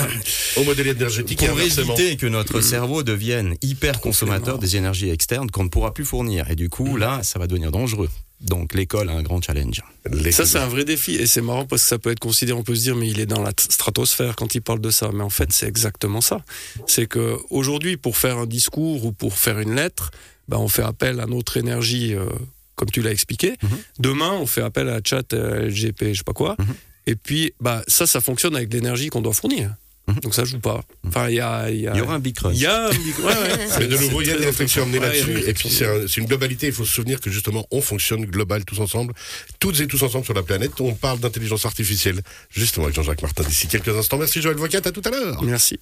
au 0.57 0.65
modèle 0.65 0.89
énergétique 0.89 1.47
pour 1.47 1.61
éviter 1.61 2.17
que 2.17 2.27
notre 2.27 2.61
cerveau 2.61 3.03
devienne 3.03 3.57
hyper 3.63 4.01
consommateur 4.01 4.59
des 4.59 4.77
énergies 4.77 5.11
externes 5.11 5.51
qu'on 5.51 5.65
ne 5.65 5.69
pourra 5.69 5.93
plus 5.93 6.05
fournir. 6.05 6.51
Et 6.51 6.57
du 6.57 6.69
coup, 6.69 6.97
là, 6.97 7.23
ça 7.23 7.39
va 7.39 7.47
devenir 7.47 7.71
dangereux. 7.71 8.09
Donc, 8.45 8.75
l'école 8.75 9.09
a 9.09 9.13
un 9.13 9.23
grand 9.23 9.43
challenge. 9.43 9.83
Ça, 10.31 10.45
c'est 10.45 10.59
un 10.59 10.67
vrai 10.67 10.85
défi. 10.85 11.15
Et 11.15 11.27
c'est 11.27 11.41
marrant 11.41 11.65
parce 11.65 11.83
que 11.83 11.89
ça 11.89 11.99
peut 11.99 12.11
être 12.11 12.21
considéré, 12.21 12.59
on 12.59 12.63
peut 12.63 12.75
se 12.75 12.83
dire, 12.83 12.95
mais 12.95 13.09
il 13.09 13.19
est 13.19 13.27
dans 13.27 13.43
la 13.43 13.53
stratosphère 13.57 14.37
quand 14.37 14.55
il 14.55 14.61
parle 14.61 14.81
de 14.81 14.91
ça. 14.91 15.11
Mais 15.13 15.23
en 15.23 15.31
fait, 15.31 15.51
c'est 15.53 15.67
exactement 15.67 16.21
ça. 16.21 16.45
C'est 16.87 17.07
que 17.07 17.39
aujourd'hui, 17.51 17.97
pour 17.97 18.17
faire 18.19 18.39
un 18.39 18.47
discours 18.47 19.07
ou 19.07 19.13
pour 19.13 19.39
faire 19.39 19.59
une 19.59 19.75
lettre, 19.75 20.11
ben, 20.49 20.59
on 20.59 20.69
fait 20.69 20.83
appel 20.83 21.21
à 21.21 21.27
notre 21.27 21.57
énergie, 21.57 22.15
euh, 22.15 22.27
comme 22.75 22.91
tu 22.91 23.01
l'as 23.01 23.13
expliqué. 23.13 23.55
Mhm. 23.63 23.79
Demain, 23.99 24.33
on 24.33 24.47
fait 24.47 24.63
appel 24.63 24.91
à 24.91 25.01
chat 25.03 25.33
euh, 25.33 25.69
LGP, 25.69 26.13
je 26.13 26.19
sais 26.19 26.25
pas 26.25 26.35
quoi. 26.35 26.55
Mhm. 26.59 26.75
Et 27.07 27.17
puis, 27.17 27.55
bah, 27.61 27.83
ça, 27.89 28.07
ça 28.07 28.21
fonctionne 28.21 28.57
avec 28.57 28.73
l'énergie 28.73 29.09
qu'on 29.09 29.23
doit 29.23 29.33
fournir. 29.33 29.75
Mhm. 30.07 30.21
Donc 30.21 30.35
ça 30.35 30.45
joue 30.45 30.59
pas. 30.59 30.83
Enfin, 31.07 31.31
il 31.31 31.37
y 31.37 31.41
a, 31.41 31.71
il 31.71 31.81
y 31.81 31.89
a, 31.89 31.95
Il 31.95 31.99
y 31.99 32.01
aura 32.03 32.15
un 32.17 32.19
big 32.19 32.35
crunch. 32.37 32.55
il 32.57 32.61
y 32.61 32.67
a 32.67 32.89
un 32.89 32.93
micro- 32.93 33.23
ouais, 33.27 33.33
ouais. 33.33 33.67
Mais 33.79 33.87
de 33.87 33.97
C'est- 33.97 34.03
nouveau, 34.05 34.21
il 34.21 34.29
y 34.29 34.31
a 34.31 34.37
des 34.37 34.45
réflexions. 34.45 34.85
Ouais, 34.87 34.99
a 34.99 35.01
là-dessus. 35.01 35.25
des 35.25 35.31
Et 35.31 35.35
puis, 35.55 35.69
réflexions. 35.69 35.71
c'est 35.71 35.87
un- 35.87 36.07
c'est 36.07 36.21
une 36.21 36.27
globalité. 36.27 36.67
Il 36.67 36.73
faut 36.75 36.85
se 36.85 36.93
souvenir 36.93 37.21
que 37.23 37.31
justement, 37.31 37.67
on 37.71 37.81
fonctionne 37.81 38.27
global 38.27 38.65
tous 38.67 38.81
ensemble, 38.81 39.15
toutes 39.61 39.81
et 39.81 39.87
tous 39.87 40.03
ensemble 40.03 40.27
sur 40.27 40.35
la 40.35 40.43
planète. 40.43 40.73
On 40.81 40.93
parle 40.95 41.21
d'intelligence 41.21 41.65
artificielle, 41.65 42.21
justement, 42.51 42.85
avec 42.85 42.97
Jean-Jacques 42.97 43.23
Martin 43.23 43.45
d'ici 43.45 43.67
quelques 43.67 43.89
instants. 43.97 44.19
Merci 44.19 44.43
Joël 44.43 44.57
Vocat, 44.57 44.79
à 44.85 44.91
tout 44.91 45.03
à 45.07 45.11
l'heure. 45.11 45.43
Merci. 45.43 45.73